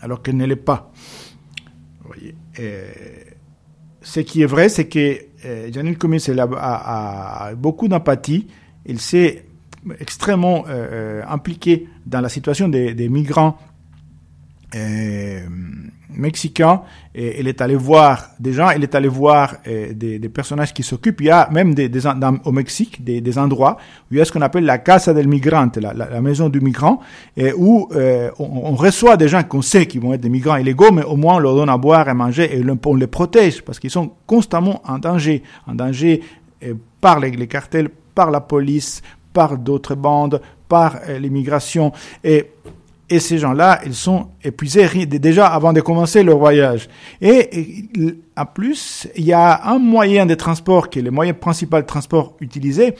alors 0.00 0.22
qu'elle 0.22 0.36
ne 0.36 0.46
l'est 0.46 0.56
pas? 0.56 0.92
Vous 2.02 2.12
voyez 2.14 2.34
ce 4.04 4.20
qui 4.20 4.42
est 4.42 4.46
vrai, 4.46 4.68
c'est 4.68 4.86
que 4.86 5.18
euh, 5.44 5.70
Janine 5.72 5.96
Cummins 5.96 6.18
a, 6.58 7.52
beaucoup 7.56 7.88
d'empathie. 7.88 8.46
Il 8.86 9.00
s'est 9.00 9.44
extrêmement 10.00 10.64
euh, 10.68 10.70
euh, 10.70 11.22
impliqué 11.28 11.88
dans 12.06 12.20
la 12.20 12.28
situation 12.28 12.68
des, 12.68 13.08
migrants 13.08 13.58
mexicain 16.16 16.82
et 17.14 17.38
elle 17.38 17.48
est 17.48 17.60
allée 17.60 17.76
voir 17.76 18.30
des 18.40 18.52
gens, 18.52 18.70
elle 18.70 18.82
est 18.82 18.94
allée 18.94 19.08
voir 19.08 19.56
euh, 19.68 19.92
des, 19.92 20.18
personnages 20.28 20.72
qui 20.74 20.82
s'occupent. 20.82 21.20
Il 21.20 21.26
y 21.26 21.30
a 21.30 21.48
même 21.50 21.74
au 22.44 22.52
Mexique 22.52 23.04
des, 23.04 23.38
endroits 23.38 23.76
où 24.10 24.14
il 24.14 24.18
y 24.18 24.20
a 24.20 24.24
ce 24.24 24.32
qu'on 24.32 24.40
appelle 24.42 24.64
la 24.64 24.78
casa 24.78 25.14
del 25.14 25.28
migrante, 25.28 25.76
la, 25.76 26.20
maison 26.20 26.48
du 26.48 26.60
migrant, 26.60 27.00
où 27.56 27.88
euh, 27.94 28.30
on, 28.38 28.74
reçoit 28.74 29.16
des 29.16 29.28
gens 29.28 29.42
qu'on 29.42 29.62
sait 29.62 29.86
qui 29.86 29.98
vont 29.98 30.14
être 30.14 30.20
des 30.20 30.28
migrants 30.28 30.56
illégaux, 30.56 30.92
mais 30.92 31.04
au 31.04 31.16
moins 31.16 31.36
on 31.36 31.38
leur 31.38 31.54
donne 31.54 31.68
à 31.68 31.78
boire 31.78 32.08
et 32.08 32.14
manger 32.14 32.56
et 32.56 32.64
on 32.84 32.94
les 32.94 33.06
protège 33.06 33.62
parce 33.62 33.78
qu'ils 33.78 33.90
sont 33.90 34.12
constamment 34.26 34.82
en 34.84 34.98
danger, 34.98 35.42
en 35.66 35.74
danger 35.74 36.22
euh, 36.64 36.74
par 37.00 37.20
les, 37.20 37.30
les 37.30 37.46
cartels, 37.46 37.88
par 38.14 38.30
la 38.30 38.40
police, 38.40 39.02
par 39.32 39.58
d'autres 39.58 39.94
bandes, 39.94 40.40
par 40.68 41.00
l'immigration 41.20 41.92
et 42.22 42.46
et 43.10 43.20
ces 43.20 43.38
gens-là, 43.38 43.80
ils 43.84 43.94
sont 43.94 44.28
épuisés 44.42 45.06
déjà 45.06 45.46
avant 45.46 45.72
de 45.72 45.80
commencer 45.80 46.22
leur 46.22 46.38
voyage. 46.38 46.88
Et, 47.20 47.88
en 48.36 48.46
plus, 48.46 49.06
il 49.14 49.24
y 49.24 49.32
a 49.32 49.68
un 49.68 49.78
moyen 49.78 50.26
de 50.26 50.34
transport 50.34 50.88
qui 50.88 51.00
est 51.00 51.02
le 51.02 51.10
moyen 51.10 51.34
principal 51.34 51.82
de 51.82 51.86
transport 51.86 52.34
utilisé 52.40 52.94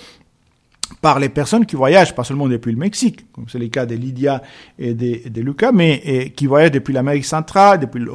par 1.00 1.18
les 1.18 1.28
personnes 1.28 1.66
qui 1.66 1.76
voyagent, 1.76 2.14
pas 2.14 2.24
seulement 2.24 2.48
depuis 2.48 2.72
le 2.72 2.78
Mexique, 2.78 3.30
comme 3.32 3.46
c'est 3.48 3.58
le 3.58 3.68
cas 3.68 3.86
de 3.86 3.94
Lydia 3.94 4.42
et 4.78 4.94
de, 4.94 5.28
de 5.28 5.40
Lucas, 5.42 5.72
mais 5.72 6.32
qui 6.36 6.46
voyagent 6.46 6.70
depuis 6.70 6.94
l'Amérique 6.94 7.24
centrale, 7.24 7.80
depuis 7.80 8.00
le 8.00 8.10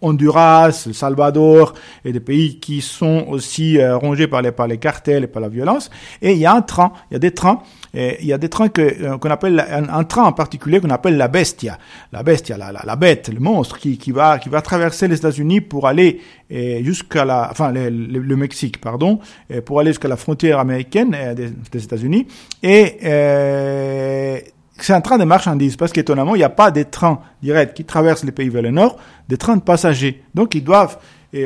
Honduras, 0.00 0.84
le 0.86 0.92
Salvador, 0.92 1.74
et 2.04 2.12
des 2.12 2.20
pays 2.20 2.58
qui 2.60 2.80
sont 2.80 3.26
aussi 3.28 3.78
euh, 3.78 3.96
rongés 3.96 4.26
par 4.26 4.42
les, 4.42 4.52
par 4.52 4.66
les 4.66 4.78
cartels 4.78 5.24
et 5.24 5.26
par 5.26 5.42
la 5.42 5.48
violence. 5.48 5.90
Et 6.22 6.32
il 6.32 6.38
y 6.38 6.46
a 6.46 6.54
un 6.54 6.62
train, 6.62 6.92
il 7.10 7.14
y 7.14 7.16
a 7.16 7.20
des 7.20 7.32
trains 7.32 7.60
il 7.94 8.26
y 8.26 8.32
a 8.32 8.38
des 8.38 8.48
trains 8.48 8.68
que, 8.68 8.82
euh, 8.82 9.18
qu'on 9.18 9.30
appelle, 9.30 9.60
un, 9.60 9.88
un, 9.88 10.04
train 10.04 10.24
en 10.24 10.32
particulier 10.32 10.80
qu'on 10.80 10.90
appelle 10.90 11.16
la 11.16 11.28
bestia. 11.28 11.78
La 12.12 12.22
bestia, 12.22 12.56
la, 12.56 12.72
la, 12.72 12.82
la 12.84 12.96
bête, 12.96 13.30
le 13.32 13.38
monstre 13.40 13.78
qui, 13.78 13.98
qui, 13.98 14.10
va, 14.10 14.38
qui 14.38 14.48
va 14.48 14.62
traverser 14.62 15.06
les 15.06 15.16
États-Unis 15.16 15.60
pour 15.60 15.86
aller 15.86 16.20
jusqu'à 16.50 17.24
la, 17.24 17.48
enfin, 17.50 17.72
le, 17.72 18.36
Mexique, 18.36 18.80
pardon, 18.80 19.18
pour 19.64 19.80
aller 19.80 19.90
jusqu'à 19.90 20.08
la 20.08 20.16
frontière 20.16 20.58
américaine 20.58 21.16
des, 21.34 21.84
États-Unis. 21.84 22.26
Et, 22.62 22.98
euh, 23.04 24.38
c'est 24.76 24.92
un 24.92 25.00
train 25.00 25.18
de 25.18 25.24
marchandises 25.24 25.76
parce 25.76 25.92
qu'étonnamment, 25.92 26.34
il 26.34 26.38
n'y 26.38 26.44
a 26.44 26.50
pas 26.50 26.72
des 26.72 26.84
trains 26.84 27.20
directs 27.42 27.74
qui 27.74 27.84
traversent 27.84 28.24
les 28.24 28.32
pays 28.32 28.48
vers 28.48 28.62
le 28.62 28.72
nord, 28.72 28.96
des 29.28 29.36
trains 29.36 29.56
de 29.56 29.62
passagers. 29.62 30.22
Donc, 30.34 30.54
ils 30.54 30.64
doivent 30.64 30.98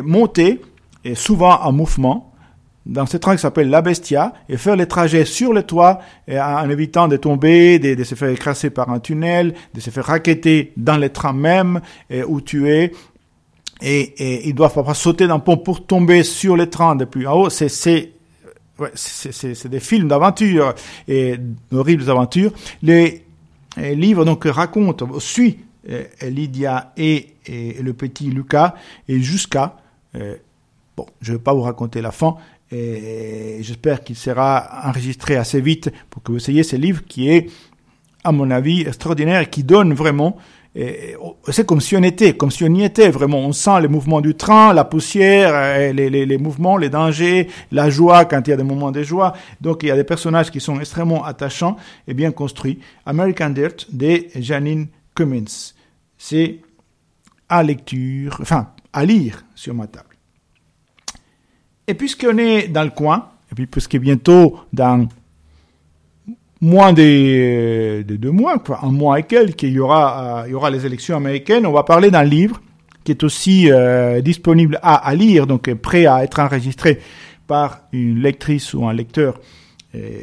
monter, 0.02 0.60
et 1.04 1.14
souvent 1.14 1.60
en 1.62 1.72
mouvement, 1.72 2.28
dans 2.88 3.06
ce 3.06 3.18
train 3.18 3.36
qui 3.36 3.42
s'appelle 3.42 3.68
La 3.68 3.82
Bestia 3.82 4.32
et 4.48 4.56
faire 4.56 4.74
les 4.74 4.86
trajets 4.86 5.26
sur 5.26 5.52
le 5.52 5.62
toit 5.62 6.00
et 6.26 6.40
en 6.40 6.68
évitant 6.70 7.06
de 7.06 7.16
tomber, 7.16 7.78
de, 7.78 8.02
se 8.02 8.14
faire 8.14 8.30
écraser 8.30 8.70
par 8.70 8.90
un 8.90 8.98
tunnel, 8.98 9.54
de 9.74 9.80
se 9.80 9.90
faire 9.90 10.06
raqueter 10.06 10.72
dans 10.76 10.96
le 10.96 11.10
train 11.10 11.34
même 11.34 11.80
et, 12.08 12.24
ou 12.24 12.40
tuer. 12.40 12.92
Et, 13.80 14.00
et 14.00 14.48
ils 14.48 14.54
doivent 14.54 14.74
parfois 14.74 14.94
sauter 14.94 15.26
d'un 15.26 15.38
pont 15.38 15.56
pour 15.56 15.86
tomber 15.86 16.24
sur 16.24 16.56
le 16.56 16.68
train 16.68 16.96
depuis 16.96 17.26
en 17.26 17.34
haut. 17.34 17.50
C'est, 17.50 17.68
c'est, 17.68 18.12
ouais, 18.78 18.90
c'est, 18.94 19.68
des 19.68 19.80
films 19.80 20.08
d'aventure 20.08 20.74
et 21.06 21.36
d'horribles 21.70 22.10
aventures. 22.10 22.52
Les, 22.82 23.24
les, 23.76 23.94
livres 23.94 24.24
donc 24.24 24.44
racontent, 24.44 25.20
suit 25.20 25.60
Lydia 26.22 26.92
et, 26.96 27.34
le 27.46 27.92
petit 27.92 28.30
Lucas 28.30 28.74
et 29.08 29.20
jusqu'à 29.20 29.76
euh, 30.16 30.36
Bon, 30.98 31.06
je 31.20 31.34
vais 31.34 31.38
pas 31.38 31.54
vous 31.54 31.62
raconter 31.62 32.00
la 32.00 32.10
fin, 32.10 32.34
et 32.72 33.58
j'espère 33.60 34.02
qu'il 34.02 34.16
sera 34.16 34.82
enregistré 34.84 35.36
assez 35.36 35.60
vite 35.60 35.92
pour 36.10 36.24
que 36.24 36.32
vous 36.32 36.50
ayez 36.50 36.64
ce 36.64 36.74
livre 36.74 37.04
qui 37.06 37.30
est, 37.30 37.48
à 38.24 38.32
mon 38.32 38.50
avis, 38.50 38.80
extraordinaire 38.80 39.42
et 39.42 39.46
qui 39.46 39.62
donne 39.62 39.94
vraiment 39.94 40.36
c'est 41.50 41.66
comme 41.66 41.80
si 41.80 41.96
on 41.96 42.02
était, 42.02 42.36
comme 42.36 42.50
si 42.50 42.64
on 42.64 42.74
y 42.74 42.84
était 42.84 43.10
vraiment. 43.10 43.38
On 43.38 43.52
sent 43.52 43.80
les 43.80 43.88
mouvements 43.88 44.20
du 44.20 44.34
train, 44.34 44.72
la 44.72 44.84
poussière, 44.84 45.92
les, 45.92 46.08
les, 46.08 46.38
mouvements, 46.38 46.76
les 46.76 46.88
dangers, 46.88 47.48
la 47.72 47.90
joie 47.90 48.24
quand 48.26 48.46
il 48.46 48.50
y 48.50 48.52
a 48.52 48.56
des 48.56 48.62
moments 48.62 48.92
de 48.92 49.02
joie. 49.02 49.34
Donc 49.60 49.82
il 49.82 49.88
y 49.88 49.90
a 49.90 49.96
des 49.96 50.04
personnages 50.04 50.50
qui 50.50 50.60
sont 50.60 50.78
extrêmement 50.78 51.24
attachants 51.24 51.76
et 52.06 52.14
bien 52.14 52.30
construits. 52.30 52.78
American 53.06 53.50
Dirt 53.50 53.86
de 53.92 54.26
Janine 54.36 54.86
Cummins. 55.14 55.72
C'est 56.16 56.60
à 57.48 57.62
lecture, 57.62 58.38
enfin 58.40 58.68
à 58.92 59.04
lire 59.04 59.44
sur 59.54 59.74
ma 59.74 59.86
table. 59.86 60.16
Et 61.86 61.94
puisqu'on 61.94 62.38
est 62.38 62.68
dans 62.68 62.84
le 62.84 62.90
coin, 62.90 63.30
et 63.50 63.54
puis 63.54 63.66
puisque 63.66 63.96
bientôt, 63.96 64.60
dans 64.72 65.08
moins 66.60 66.92
de, 66.92 68.02
de 68.02 68.16
deux 68.16 68.30
mois, 68.30 68.58
quoi, 68.58 68.80
un 68.82 68.90
mois 68.90 69.20
et 69.20 69.22
quelques, 69.22 69.62
il 69.62 69.72
y 69.72 69.80
aura, 69.80 70.42
euh, 70.42 70.48
il 70.48 70.52
y 70.52 70.54
aura 70.54 70.70
les 70.70 70.84
élections 70.84 71.16
américaines, 71.16 71.66
on 71.66 71.72
va 71.72 71.84
parler 71.84 72.10
d'un 72.10 72.24
livre 72.24 72.60
qui 73.04 73.12
est 73.12 73.24
aussi 73.24 73.70
euh, 73.70 74.20
disponible 74.20 74.78
à, 74.82 75.14
lire, 75.14 75.46
donc 75.46 75.72
prêt 75.74 76.04
à 76.04 76.24
être 76.24 76.40
enregistré 76.40 76.98
par 77.46 77.80
une 77.92 78.20
lectrice 78.20 78.74
ou 78.74 78.86
un 78.86 78.92
lecteur 78.92 79.40
euh, 79.94 80.20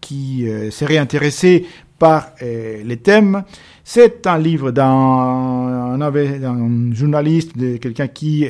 qui 0.00 0.46
euh, 0.46 0.70
serait 0.70 0.98
intéressé 0.98 1.66
par 1.98 2.32
euh, 2.42 2.82
les 2.84 2.98
thèmes. 2.98 3.42
C'est 3.82 4.26
un 4.26 4.38
livre 4.38 4.70
d'un 4.70 5.96
journaliste, 6.92 7.56
de 7.56 7.78
quelqu'un 7.78 8.08
qui 8.08 8.46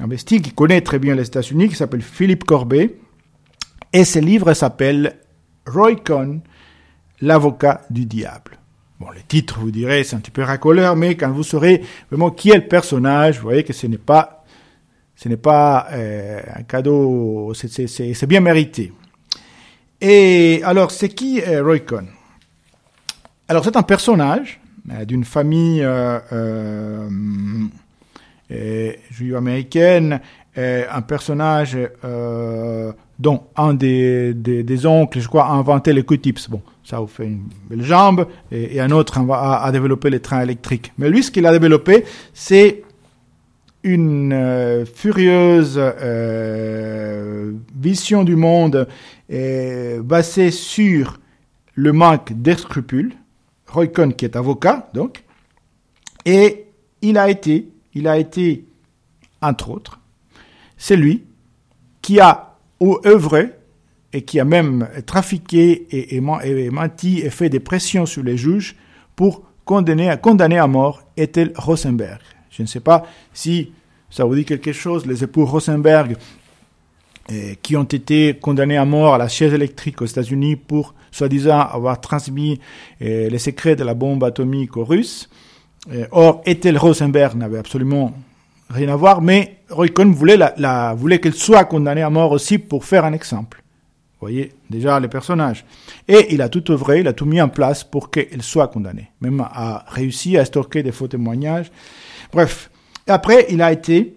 investi, 0.00 0.40
qui 0.40 0.52
connaît 0.52 0.80
très 0.80 0.98
bien 0.98 1.14
les 1.14 1.26
États-Unis, 1.26 1.68
qui 1.68 1.74
s'appelle 1.74 2.02
Philippe 2.02 2.44
Corbet. 2.44 2.94
Et 3.92 4.04
ce 4.04 4.18
livre 4.18 4.52
s'appelle 4.52 5.16
Roy 5.66 5.96
Cohn, 5.96 6.40
l'avocat 7.20 7.82
du 7.90 8.04
diable. 8.04 8.58
Bon, 9.00 9.10
le 9.10 9.20
titre, 9.26 9.60
vous 9.60 9.70
direz, 9.70 10.04
c'est 10.04 10.16
un 10.16 10.20
petit 10.20 10.30
peu 10.30 10.42
racoleur, 10.42 10.96
mais 10.96 11.16
quand 11.16 11.30
vous 11.30 11.42
saurez 11.44 11.82
vraiment 12.10 12.30
qui 12.30 12.50
est 12.50 12.56
le 12.56 12.66
personnage, 12.66 13.36
vous 13.36 13.44
voyez 13.44 13.64
que 13.64 13.72
ce 13.72 13.86
n'est 13.86 13.96
pas, 13.96 14.44
ce 15.14 15.28
n'est 15.28 15.36
pas 15.36 15.86
euh, 15.92 16.42
un 16.54 16.62
cadeau, 16.64 17.52
c'est 17.54 18.26
bien 18.26 18.40
mérité. 18.40 18.92
Et 20.00 20.60
alors, 20.64 20.90
c'est 20.90 21.08
qui 21.08 21.40
euh, 21.40 21.62
Roy 21.62 21.80
Cohn? 21.80 22.06
Alors, 23.48 23.64
c'est 23.64 23.76
un 23.76 23.82
personnage 23.82 24.60
euh, 24.92 25.04
d'une 25.04 25.24
famille 25.24 25.82
euh, 25.82 27.08
juive 29.10 29.36
américaine, 29.36 30.20
un 30.56 31.02
personnage 31.02 31.78
dont 33.18 33.42
un 33.56 33.74
des, 33.74 34.32
des, 34.34 34.86
oncles, 34.86 35.20
je 35.20 35.28
crois, 35.28 35.46
a 35.46 35.52
inventé 35.52 35.92
les 35.92 36.04
Q-tips. 36.04 36.48
Bon, 36.48 36.62
ça 36.84 37.00
vous 37.00 37.06
fait 37.06 37.26
une 37.26 37.48
belle 37.68 37.82
jambe, 37.82 38.26
et, 38.52 38.80
un 38.80 38.90
autre 38.90 39.18
a, 39.18 39.64
a, 39.64 39.72
développé 39.72 40.10
les 40.10 40.20
trains 40.20 40.42
électriques. 40.42 40.92
Mais 40.98 41.10
lui, 41.10 41.22
ce 41.22 41.30
qu'il 41.30 41.44
a 41.46 41.52
développé, 41.52 42.04
c'est 42.32 42.82
une 43.82 44.32
euh, 44.32 44.84
furieuse 44.84 45.78
euh, 45.78 47.52
vision 47.76 48.24
du 48.24 48.36
monde 48.36 48.86
euh, 49.32 50.02
basée 50.02 50.50
sur 50.50 51.18
le 51.74 51.92
manque 51.92 52.32
d'escrupules. 52.32 53.14
Roy 53.68 53.88
Cohn, 53.88 54.14
qui 54.14 54.24
est 54.24 54.34
avocat, 54.34 54.88
donc, 54.94 55.22
et 56.24 56.66
il 57.02 57.18
a 57.18 57.28
été 57.28 57.68
il 57.98 58.06
a 58.06 58.16
été, 58.16 58.64
entre 59.42 59.70
autres, 59.70 59.98
c'est 60.76 60.96
lui 60.96 61.24
qui 62.00 62.20
a 62.20 62.47
œuvré 63.04 63.50
et 64.12 64.22
qui 64.22 64.40
a 64.40 64.44
même 64.44 64.88
trafiqué 65.06 65.86
et, 65.90 66.16
et, 66.16 66.70
menti 66.70 67.20
et 67.20 67.30
fait 67.30 67.48
des 67.48 67.60
pressions 67.60 68.06
sur 68.06 68.22
les 68.22 68.36
juges 68.36 68.76
pour 69.16 69.42
condamner, 69.64 70.14
condamner 70.22 70.58
à 70.58 70.66
mort 70.66 71.02
Ethel 71.16 71.52
Rosenberg. 71.56 72.20
Je 72.50 72.62
ne 72.62 72.66
sais 72.66 72.80
pas 72.80 73.04
si 73.34 73.72
ça 74.10 74.24
vous 74.24 74.34
dit 74.34 74.44
quelque 74.44 74.72
chose, 74.72 75.06
les 75.06 75.22
époux 75.22 75.44
Rosenberg 75.44 76.16
eh, 77.30 77.56
qui 77.60 77.76
ont 77.76 77.84
été 77.84 78.38
condamnés 78.40 78.78
à 78.78 78.86
mort 78.86 79.14
à 79.14 79.18
la 79.18 79.28
chaise 79.28 79.52
électrique 79.52 80.00
aux 80.00 80.06
États-Unis 80.06 80.56
pour 80.56 80.94
soi-disant 81.10 81.60
avoir 81.60 82.00
transmis 82.00 82.58
eh, 83.00 83.28
les 83.28 83.38
secrets 83.38 83.76
de 83.76 83.84
la 83.84 83.92
bombe 83.92 84.24
atomique 84.24 84.78
aux 84.78 84.84
Russes. 84.84 85.28
Eh, 85.92 86.04
or, 86.10 86.40
Ethel 86.46 86.78
Rosenberg 86.78 87.36
n'avait 87.36 87.58
absolument 87.58 88.14
rien 88.68 88.88
à 88.88 88.96
voir, 88.96 89.20
mais 89.20 89.58
Roy 89.70 89.88
Cohn 89.88 90.12
voulait, 90.12 90.36
la, 90.36 90.94
voulait 90.94 91.20
qu'elle 91.20 91.34
soit 91.34 91.64
condamnée 91.64 92.02
à 92.02 92.10
mort 92.10 92.32
aussi 92.32 92.58
pour 92.58 92.84
faire 92.84 93.04
un 93.04 93.12
exemple. 93.12 93.62
Vous 94.20 94.26
voyez 94.26 94.52
déjà 94.68 94.98
les 94.98 95.08
personnages. 95.08 95.64
Et 96.08 96.34
il 96.34 96.42
a 96.42 96.48
tout 96.48 96.72
œuvré, 96.72 97.00
il 97.00 97.08
a 97.08 97.12
tout 97.12 97.24
mis 97.24 97.40
en 97.40 97.48
place 97.48 97.84
pour 97.84 98.10
qu'elle 98.10 98.42
soit 98.42 98.68
condamnée. 98.68 99.10
Même 99.20 99.40
a 99.40 99.84
réussi 99.88 100.36
à 100.36 100.44
stocker 100.44 100.82
des 100.82 100.92
faux 100.92 101.08
témoignages. 101.08 101.70
Bref. 102.32 102.70
Après, 103.06 103.46
il 103.48 103.62
a 103.62 103.72
été 103.72 104.16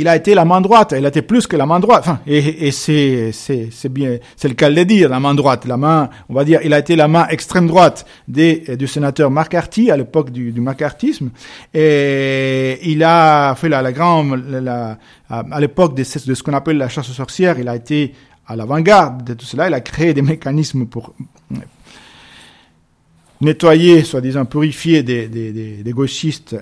il 0.00 0.08
a 0.08 0.16
été 0.16 0.34
la 0.34 0.44
main 0.44 0.60
droite, 0.60 0.94
il 0.96 1.04
a 1.04 1.08
été 1.08 1.22
plus 1.22 1.46
que 1.46 1.56
la 1.56 1.66
main 1.66 1.80
droite. 1.80 2.02
Enfin, 2.04 2.20
et, 2.26 2.66
et 2.66 2.70
c'est, 2.70 3.30
c'est, 3.32 3.68
c'est 3.72 3.88
bien, 3.88 4.18
c'est 4.36 4.48
le 4.48 4.54
cas 4.54 4.68
de 4.70 4.74
le 4.74 4.84
dire, 4.84 5.08
la 5.08 5.20
main 5.20 5.34
droite, 5.34 5.64
la 5.64 5.76
main, 5.76 6.10
on 6.28 6.34
va 6.34 6.44
dire, 6.44 6.60
il 6.64 6.72
a 6.74 6.78
été 6.78 6.96
la 6.96 7.08
main 7.08 7.26
extrême 7.28 7.66
droite 7.66 8.06
des, 8.28 8.76
du 8.76 8.86
sénateur 8.86 9.30
McCarthy 9.30 9.90
à 9.90 9.96
l'époque 9.96 10.30
du, 10.30 10.52
du 10.52 10.60
McCarthyisme. 10.60 11.30
Et 11.72 12.78
il 12.82 13.02
a 13.02 13.54
fait 13.54 13.68
la, 13.68 13.80
la 13.82 13.92
grande, 13.92 14.44
la, 14.48 14.98
à 15.30 15.60
l'époque 15.60 15.94
de, 15.96 16.02
de 16.02 16.34
ce 16.34 16.42
qu'on 16.42 16.54
appelle 16.54 16.76
la 16.76 16.88
chasse 16.88 17.08
aux 17.10 17.14
sorcières, 17.14 17.58
il 17.58 17.68
a 17.68 17.76
été 17.76 18.12
à 18.46 18.54
l'avant-garde 18.54 19.24
de 19.24 19.34
tout 19.34 19.46
cela. 19.46 19.68
Il 19.68 19.74
a 19.74 19.80
créé 19.80 20.14
des 20.14 20.22
mécanismes 20.22 20.86
pour 20.86 21.14
nettoyer, 23.40 24.02
soi-disant 24.02 24.44
purifier 24.44 25.02
des, 25.02 25.28
des, 25.28 25.52
des, 25.52 25.92
gauchistes, 25.92 26.56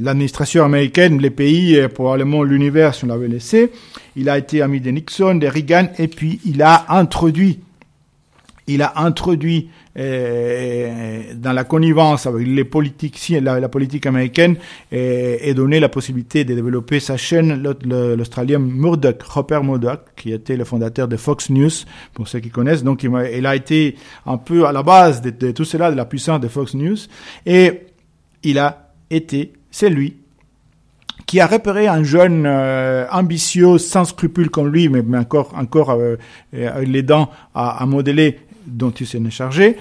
l'administration 0.00 0.64
américaine, 0.64 1.20
les 1.20 1.30
pays, 1.30 1.88
probablement 1.92 2.42
l'univers 2.42 2.94
si 2.94 3.04
on 3.04 3.08
l'avait 3.08 3.28
laissé. 3.28 3.72
Il 4.16 4.28
a 4.28 4.38
été 4.38 4.62
ami 4.62 4.80
de 4.80 4.90
Nixon, 4.90 5.36
de 5.36 5.46
Reagan, 5.46 5.88
et 5.98 6.08
puis 6.08 6.40
il 6.44 6.62
a 6.62 6.86
introduit, 6.90 7.60
il 8.66 8.82
a 8.82 8.92
introduit 8.96 9.68
dans 9.96 11.52
la 11.52 11.64
connivence 11.64 12.26
avec 12.26 12.46
les 12.46 12.64
politiques, 12.64 13.32
la, 13.40 13.60
la 13.60 13.68
politique 13.68 14.06
américaine, 14.06 14.56
et, 14.90 15.50
et, 15.50 15.54
la 15.54 15.88
possibilité 15.88 16.44
de 16.44 16.54
développer 16.54 16.98
sa 16.98 17.16
chaîne, 17.16 17.62
l'Australien 17.84 18.58
Murdoch, 18.58 19.22
Robert 19.22 19.62
Murdoch, 19.62 20.00
qui 20.16 20.32
était 20.32 20.56
le 20.56 20.64
fondateur 20.64 21.06
de 21.06 21.16
Fox 21.16 21.50
News, 21.50 21.70
pour 22.12 22.26
ceux 22.26 22.40
qui 22.40 22.50
connaissent. 22.50 22.82
Donc, 22.82 23.04
il, 23.04 23.46
a 23.46 23.54
été 23.54 23.96
un 24.26 24.36
peu 24.36 24.66
à 24.66 24.72
la 24.72 24.82
base 24.82 25.22
de, 25.22 25.50
tout 25.52 25.64
cela, 25.64 25.90
de 25.90 25.96
la 25.96 26.04
puissance 26.04 26.40
de 26.40 26.48
Fox 26.48 26.74
News, 26.74 26.96
et 27.46 27.82
il 28.42 28.58
a 28.58 28.90
été, 29.10 29.52
c'est 29.70 29.90
lui, 29.90 30.16
qui 31.26 31.40
a 31.40 31.46
repéré 31.46 31.86
un 31.86 32.02
jeune 32.02 32.44
euh, 32.46 33.06
ambitieux, 33.10 33.78
sans 33.78 34.04
scrupules 34.04 34.50
comme 34.50 34.68
lui, 34.68 34.88
mais, 34.88 35.18
encore, 35.18 35.52
encore 35.56 35.90
euh, 35.90 36.16
avec 36.52 36.88
les 36.88 37.02
dents 37.02 37.30
à, 37.54 37.82
à 37.82 37.86
modeler 37.86 38.38
dont 38.66 38.90
il 38.90 39.06
s'en 39.06 39.24
est 39.24 39.30
chargé, 39.30 39.76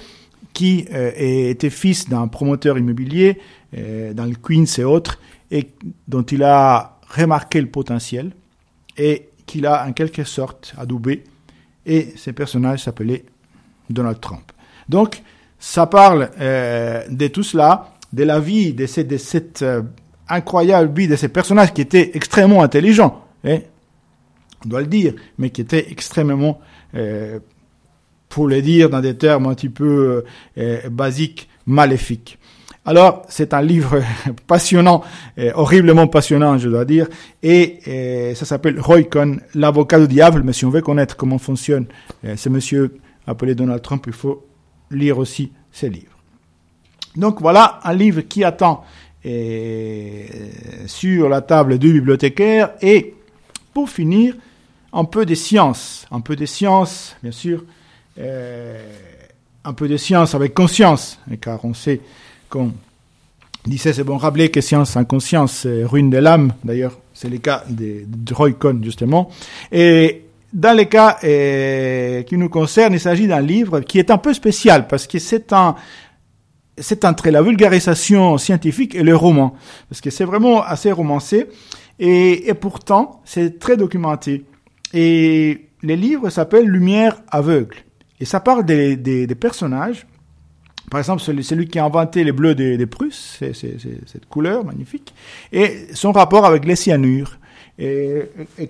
qui 0.53 0.85
euh, 0.93 1.11
était 1.15 1.69
fils 1.69 2.09
d'un 2.09 2.27
promoteur 2.27 2.77
immobilier 2.77 3.39
euh, 3.77 4.13
dans 4.13 4.25
le 4.25 4.35
Queens 4.35 4.65
et 4.77 4.83
autres, 4.83 5.19
et 5.51 5.69
dont 6.07 6.23
il 6.23 6.43
a 6.43 6.99
remarqué 7.09 7.61
le 7.61 7.67
potentiel 7.67 8.31
et 8.97 9.29
qu'il 9.45 9.65
a 9.65 9.85
en 9.87 9.93
quelque 9.93 10.23
sorte 10.23 10.73
adoubé. 10.77 11.23
Et 11.85 12.13
ce 12.15 12.31
personnage 12.31 12.83
s'appelait 12.83 13.25
Donald 13.89 14.19
Trump. 14.19 14.51
Donc, 14.89 15.21
ça 15.59 15.85
parle 15.85 16.29
euh, 16.39 17.03
de 17.09 17.27
tout 17.27 17.43
cela, 17.43 17.93
de 18.11 18.23
la 18.23 18.39
vie, 18.39 18.73
de, 18.73 18.85
cette, 18.85 19.07
de 19.07 19.17
cette 19.17 19.65
incroyable 20.29 20.93
vie 20.93 21.07
de 21.07 21.15
ces 21.15 21.29
personnages 21.29 21.73
qui 21.73 21.81
étaient 21.81 22.11
extrêmement 22.13 22.63
intelligents, 22.63 23.23
hein, 23.43 23.59
on 24.65 24.69
doit 24.69 24.81
le 24.81 24.87
dire, 24.87 25.13
mais 25.37 25.49
qui 25.49 25.61
étaient 25.61 25.91
extrêmement 25.91 26.59
pour 28.33 28.47
le 28.47 28.63
dire 28.63 28.89
dans 28.89 28.99
des 28.99 29.15
termes 29.15 29.45
un 29.45 29.53
petit 29.53 29.69
peu 29.69 30.23
euh, 30.57 30.89
basiques, 30.89 31.47
maléfiques. 31.67 32.39
Alors, 32.83 33.21
c'est 33.29 33.53
un 33.53 33.61
livre 33.61 34.01
passionnant, 34.47 35.03
euh, 35.37 35.51
horriblement 35.53 36.07
passionnant, 36.07 36.57
je 36.57 36.67
dois 36.67 36.83
dire, 36.83 37.07
et 37.43 37.79
euh, 37.87 38.33
ça 38.33 38.45
s'appelle 38.45 38.79
Roy 38.79 39.03
Cohn, 39.03 39.39
l'avocat 39.53 39.99
du 39.99 40.07
diable. 40.07 40.41
Mais 40.43 40.51
si 40.51 40.65
on 40.65 40.71
veut 40.71 40.81
connaître 40.81 41.15
comment 41.15 41.37
fonctionne 41.37 41.85
euh, 42.25 42.35
ce 42.35 42.49
monsieur 42.49 42.97
appelé 43.27 43.53
Donald 43.53 43.83
Trump, 43.83 44.03
il 44.07 44.13
faut 44.13 44.47
lire 44.89 45.19
aussi 45.19 45.51
ses 45.71 45.89
livres. 45.89 46.17
Donc 47.15 47.39
voilà 47.39 47.81
un 47.83 47.93
livre 47.93 48.21
qui 48.21 48.43
attend 48.43 48.83
sur 50.87 51.29
la 51.29 51.41
table 51.41 51.77
du 51.77 51.93
bibliothécaire. 51.93 52.71
Et 52.81 53.13
pour 53.75 53.89
finir, 53.89 54.33
un 54.91 55.05
peu 55.05 55.23
de 55.25 55.35
science, 55.35 56.07
un 56.11 56.19
peu 56.19 56.35
de 56.35 56.45
science, 56.45 57.15
bien 57.23 57.31
sûr, 57.31 57.59
euh, 57.59 57.82
un 58.17 59.73
peu 59.73 59.87
de 59.87 59.97
science 59.97 60.35
avec 60.35 60.53
conscience, 60.53 61.19
car 61.41 61.63
on 61.65 61.73
sait 61.73 62.01
qu'on 62.49 62.71
disait, 63.65 63.93
c'est 63.93 64.03
bon 64.03 64.17
rappeler 64.17 64.49
que 64.49 64.61
science 64.61 64.91
sans 64.91 65.05
conscience 65.05 65.65
ruine 65.65 66.09
de 66.09 66.17
l'âme, 66.17 66.53
d'ailleurs 66.63 66.99
c'est 67.13 67.29
le 67.29 67.37
cas 67.37 67.63
de, 67.69 68.03
de 68.05 68.33
Roy 68.33 68.53
Cohn 68.53 68.83
justement, 68.83 69.29
et 69.71 70.23
dans 70.53 70.77
les 70.77 70.85
cas 70.85 71.17
euh, 71.23 72.21
qui 72.23 72.37
nous 72.37 72.49
concernent, 72.49 72.93
il 72.93 72.99
s'agit 72.99 73.27
d'un 73.27 73.41
livre 73.41 73.79
qui 73.79 73.97
est 73.97 74.11
un 74.11 74.19
peu 74.19 74.33
spécial 74.33 74.87
parce 74.87 75.07
que 75.07 75.19
c'est 75.19 75.51
un 75.51 75.75
c'est 76.77 77.05
entre 77.05 77.29
la 77.29 77.41
vulgarisation 77.43 78.37
scientifique 78.39 78.95
et 78.95 79.03
le 79.03 79.15
roman, 79.15 79.55
parce 79.89 80.01
que 80.01 80.09
c'est 80.09 80.25
vraiment 80.25 80.63
assez 80.63 80.91
romancé 80.91 81.47
et, 81.99 82.51
pourtant 82.59 83.21
c'est 83.25 83.59
très 83.59 83.77
documenté. 83.77 84.45
Et 84.91 85.69
les 85.83 85.95
livres 85.95 86.29
s'appellent 86.29 86.67
Lumière 86.67 87.17
aveugle. 87.29 87.77
Et 88.23 88.25
ça 88.25 88.39
parle 88.39 88.63
des, 88.63 89.27
personnages. 89.37 90.07
Par 90.89 91.01
exemple, 91.01 91.21
celui, 91.21 91.67
qui 91.67 91.77
a 91.77 91.83
inventé 91.83 92.23
les 92.23 92.31
bleus 92.31 92.55
des, 92.55 92.85
Prusses, 92.85 93.43
cette 93.51 94.29
couleur 94.29 94.63
magnifique, 94.63 95.13
et 95.51 95.87
son 95.93 96.13
rapport 96.13 96.45
avec 96.45 96.63
les 96.63 96.77
cyanures. 96.77 97.37
Et, 97.77 98.21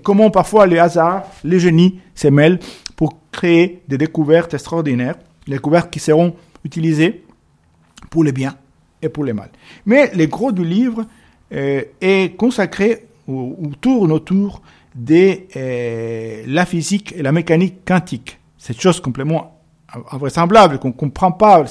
comment 0.02 0.32
parfois 0.32 0.66
les 0.66 0.80
hasards, 0.80 1.28
les 1.44 1.60
génies 1.60 2.00
se 2.16 2.30
mêlent 2.30 2.58
pour 2.96 3.20
créer 3.32 3.84
des 3.88 4.00
découvertes 4.00 4.56
extraordinaires, 4.56 5.18
des 5.46 5.54
découvertes 5.54 5.92
qui 5.92 6.00
seront 6.00 6.34
utilisées 6.64 7.24
pour 8.10 8.24
les 8.24 8.32
biens 8.32 8.56
et 9.04 9.10
pour 9.10 9.24
les 9.24 9.34
mal. 9.34 9.52
Mais 9.86 10.10
le 10.16 10.26
gros 10.26 10.52
du 10.52 10.66
livre 10.66 11.06
euh, 11.54 11.84
est 12.02 12.36
consacré 12.36 13.06
ou, 13.28 13.56
ou, 13.60 13.68
tourne 13.76 14.12
autour 14.14 14.64
de 14.96 15.42
euh, 15.56 16.44
la 16.48 16.66
physique 16.66 17.14
et 17.16 17.22
la 17.22 17.32
mécanique 17.32 17.86
quantique 17.86 18.40
cette 18.64 18.80
chose 18.80 19.02
complètement 19.02 19.60
invraisemblable 20.10 20.80
qu'on 20.80 20.94
comprend 20.94 21.34
pas. 21.34 21.66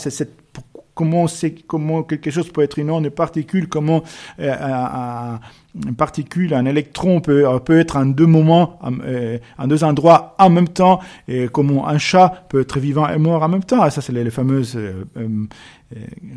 Comment 0.94 2.02
quelque 2.02 2.30
chose 2.30 2.52
peut 2.52 2.60
être 2.60 2.78
une 2.78 2.90
onde 2.90 3.04
de 3.04 3.08
particule, 3.08 3.66
comment 3.66 4.02
euh, 4.40 4.54
un, 4.60 5.40
une 5.74 5.94
particule, 5.94 6.52
un 6.54 6.66
électron 6.66 7.20
peut, 7.20 7.46
peut 7.64 7.78
être 7.78 7.96
en 7.96 8.06
deux 8.06 8.26
moments, 8.26 8.78
en, 8.82 8.92
euh, 9.04 9.38
en 9.58 9.66
deux 9.66 9.84
endroits 9.84 10.34
en 10.38 10.50
même 10.50 10.68
temps, 10.68 11.00
et 11.28 11.48
comment 11.50 11.88
un 11.88 11.98
chat 11.98 12.44
peut 12.48 12.60
être 12.60 12.78
vivant 12.78 13.08
et 13.08 13.18
mort 13.18 13.42
en 13.42 13.48
même 13.48 13.64
temps. 13.64 13.88
Ça, 13.90 14.00
c'est 14.00 14.12
les, 14.12 14.24
les 14.24 14.30
fameuses 14.30 14.76
euh, 14.76 15.04
euh 15.16 15.28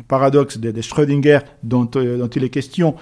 paradoxes 0.06 0.58
de, 0.58 0.70
de 0.70 0.82
Schrödinger 0.82 1.38
dont, 1.62 1.86
dont 1.86 2.28
il 2.28 2.44
est 2.44 2.50
question 2.50 2.94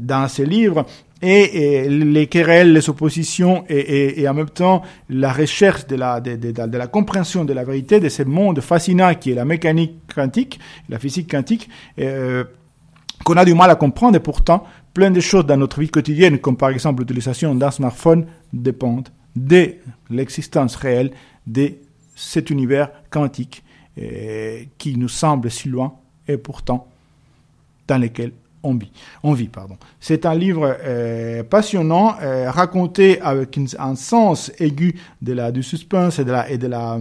dans 0.00 0.26
ces 0.26 0.44
livres 0.44 0.84
et, 1.22 1.84
et, 1.84 1.88
les 1.88 2.26
querelles, 2.26 2.72
les 2.72 2.88
oppositions 2.90 3.64
et, 3.68 3.78
et, 3.78 4.20
et, 4.20 4.28
en 4.28 4.34
même 4.34 4.50
temps 4.50 4.82
la 5.08 5.32
recherche 5.32 5.86
de 5.86 5.96
la, 5.96 6.20
de, 6.20 6.36
de, 6.36 6.50
de, 6.50 6.78
la 6.78 6.86
compréhension 6.86 7.44
de 7.44 7.52
la 7.52 7.64
vérité 7.64 8.00
de 8.00 8.08
ce 8.08 8.22
monde 8.22 8.60
fascinant 8.60 9.14
qui 9.14 9.32
est 9.32 9.34
la 9.34 9.44
mécanique 9.44 10.00
quantique, 10.14 10.58
la 10.88 10.98
physique 10.98 11.30
quantique, 11.30 11.68
euh, 11.98 12.44
qu'on 13.24 13.36
a 13.36 13.44
du 13.44 13.54
mal 13.54 13.70
à 13.70 13.74
comprendre 13.74 14.16
et 14.16 14.20
pourtant 14.20 14.64
plein 14.94 15.10
de 15.10 15.20
choses 15.20 15.46
dans 15.46 15.56
notre 15.56 15.80
vie 15.80 15.90
quotidienne, 15.90 16.38
comme 16.38 16.56
par 16.56 16.70
exemple 16.70 17.02
l'utilisation 17.02 17.54
d'un 17.54 17.70
smartphone, 17.70 18.26
dépendent 18.52 19.08
de 19.36 19.74
l'existence 20.10 20.76
réelle 20.76 21.12
de 21.46 21.72
cet 22.14 22.50
univers 22.50 22.90
quantique 23.10 23.62
euh, 23.98 24.62
qui 24.76 24.96
nous 24.96 25.08
semble 25.08 25.50
si 25.50 25.68
loin 25.68 25.94
et 26.26 26.36
pourtant 26.36 26.88
dans 27.86 27.98
lequel 27.98 28.32
on 28.62 28.74
vit. 29.32 29.50
C'est 30.00 30.26
un 30.26 30.34
livre 30.34 30.76
euh, 30.82 31.42
passionnant, 31.42 32.16
euh, 32.20 32.50
raconté 32.50 33.20
avec 33.20 33.58
un 33.78 33.94
sens 33.94 34.52
aigu 34.58 34.94
de 35.22 35.32
la 35.32 35.52
du 35.52 35.62
suspense 35.62 36.18
et 36.18 36.24
de 36.24 36.32
la 36.32 36.50
et 36.50 36.58
de 36.58 36.66
la 36.66 36.98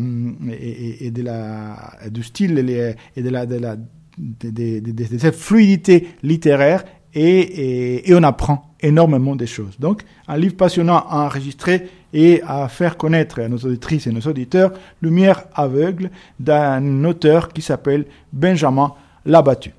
la 1.24 2.09
du 2.09 2.24
style 2.24 2.57
et 3.15 3.22
de 3.22 3.30
la 3.30 3.76
de, 4.18 5.18
cette 5.20 5.36
fluidité 5.36 6.09
littéraire 6.24 6.84
et, 7.13 8.09
et, 8.09 8.15
on 8.15 8.24
apprend 8.24 8.74
énormément 8.82 9.36
des 9.36 9.47
choses. 9.47 9.80
Donc, 9.80 10.03
un 10.28 10.38
livre 10.38 10.55
passionnant 10.55 10.97
à 11.09 11.26
enregistrer 11.26 11.89
et 12.13 12.41
à 12.45 12.68
faire 12.68 12.97
connaître 12.97 13.41
à 13.41 13.47
nos 13.47 13.57
auditrices 13.57 14.07
et 14.07 14.11
nos 14.11 14.22
auditeurs 14.22 14.72
Lumière 15.01 15.45
aveugle 15.53 16.11
d'un 16.39 17.03
auteur 17.03 17.49
qui 17.49 17.61
s'appelle 17.61 18.05
Benjamin 18.32 18.93
Labattu. 19.26 19.74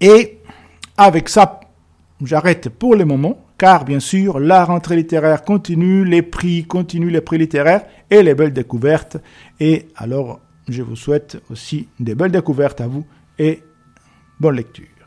Et 0.00 0.38
avec 0.96 1.28
ça, 1.28 1.60
j'arrête 2.24 2.68
pour 2.68 2.94
le 2.94 3.04
moment, 3.04 3.38
car 3.56 3.84
bien 3.84 4.00
sûr, 4.00 4.38
la 4.38 4.64
rentrée 4.64 4.96
littéraire 4.96 5.44
continue, 5.44 6.04
les 6.04 6.22
prix 6.22 6.64
continuent, 6.64 7.10
les 7.10 7.20
prix 7.20 7.38
littéraires 7.38 7.84
et 8.10 8.22
les 8.22 8.34
belles 8.34 8.52
découvertes. 8.52 9.16
Et 9.58 9.88
alors, 9.96 10.40
je 10.68 10.82
vous 10.82 10.96
souhaite 10.96 11.40
aussi 11.50 11.88
des 11.98 12.14
belles 12.14 12.30
découvertes 12.30 12.80
à 12.80 12.86
vous 12.86 13.04
et 13.38 13.62
bonne 14.40 14.56
lecture. 14.56 14.97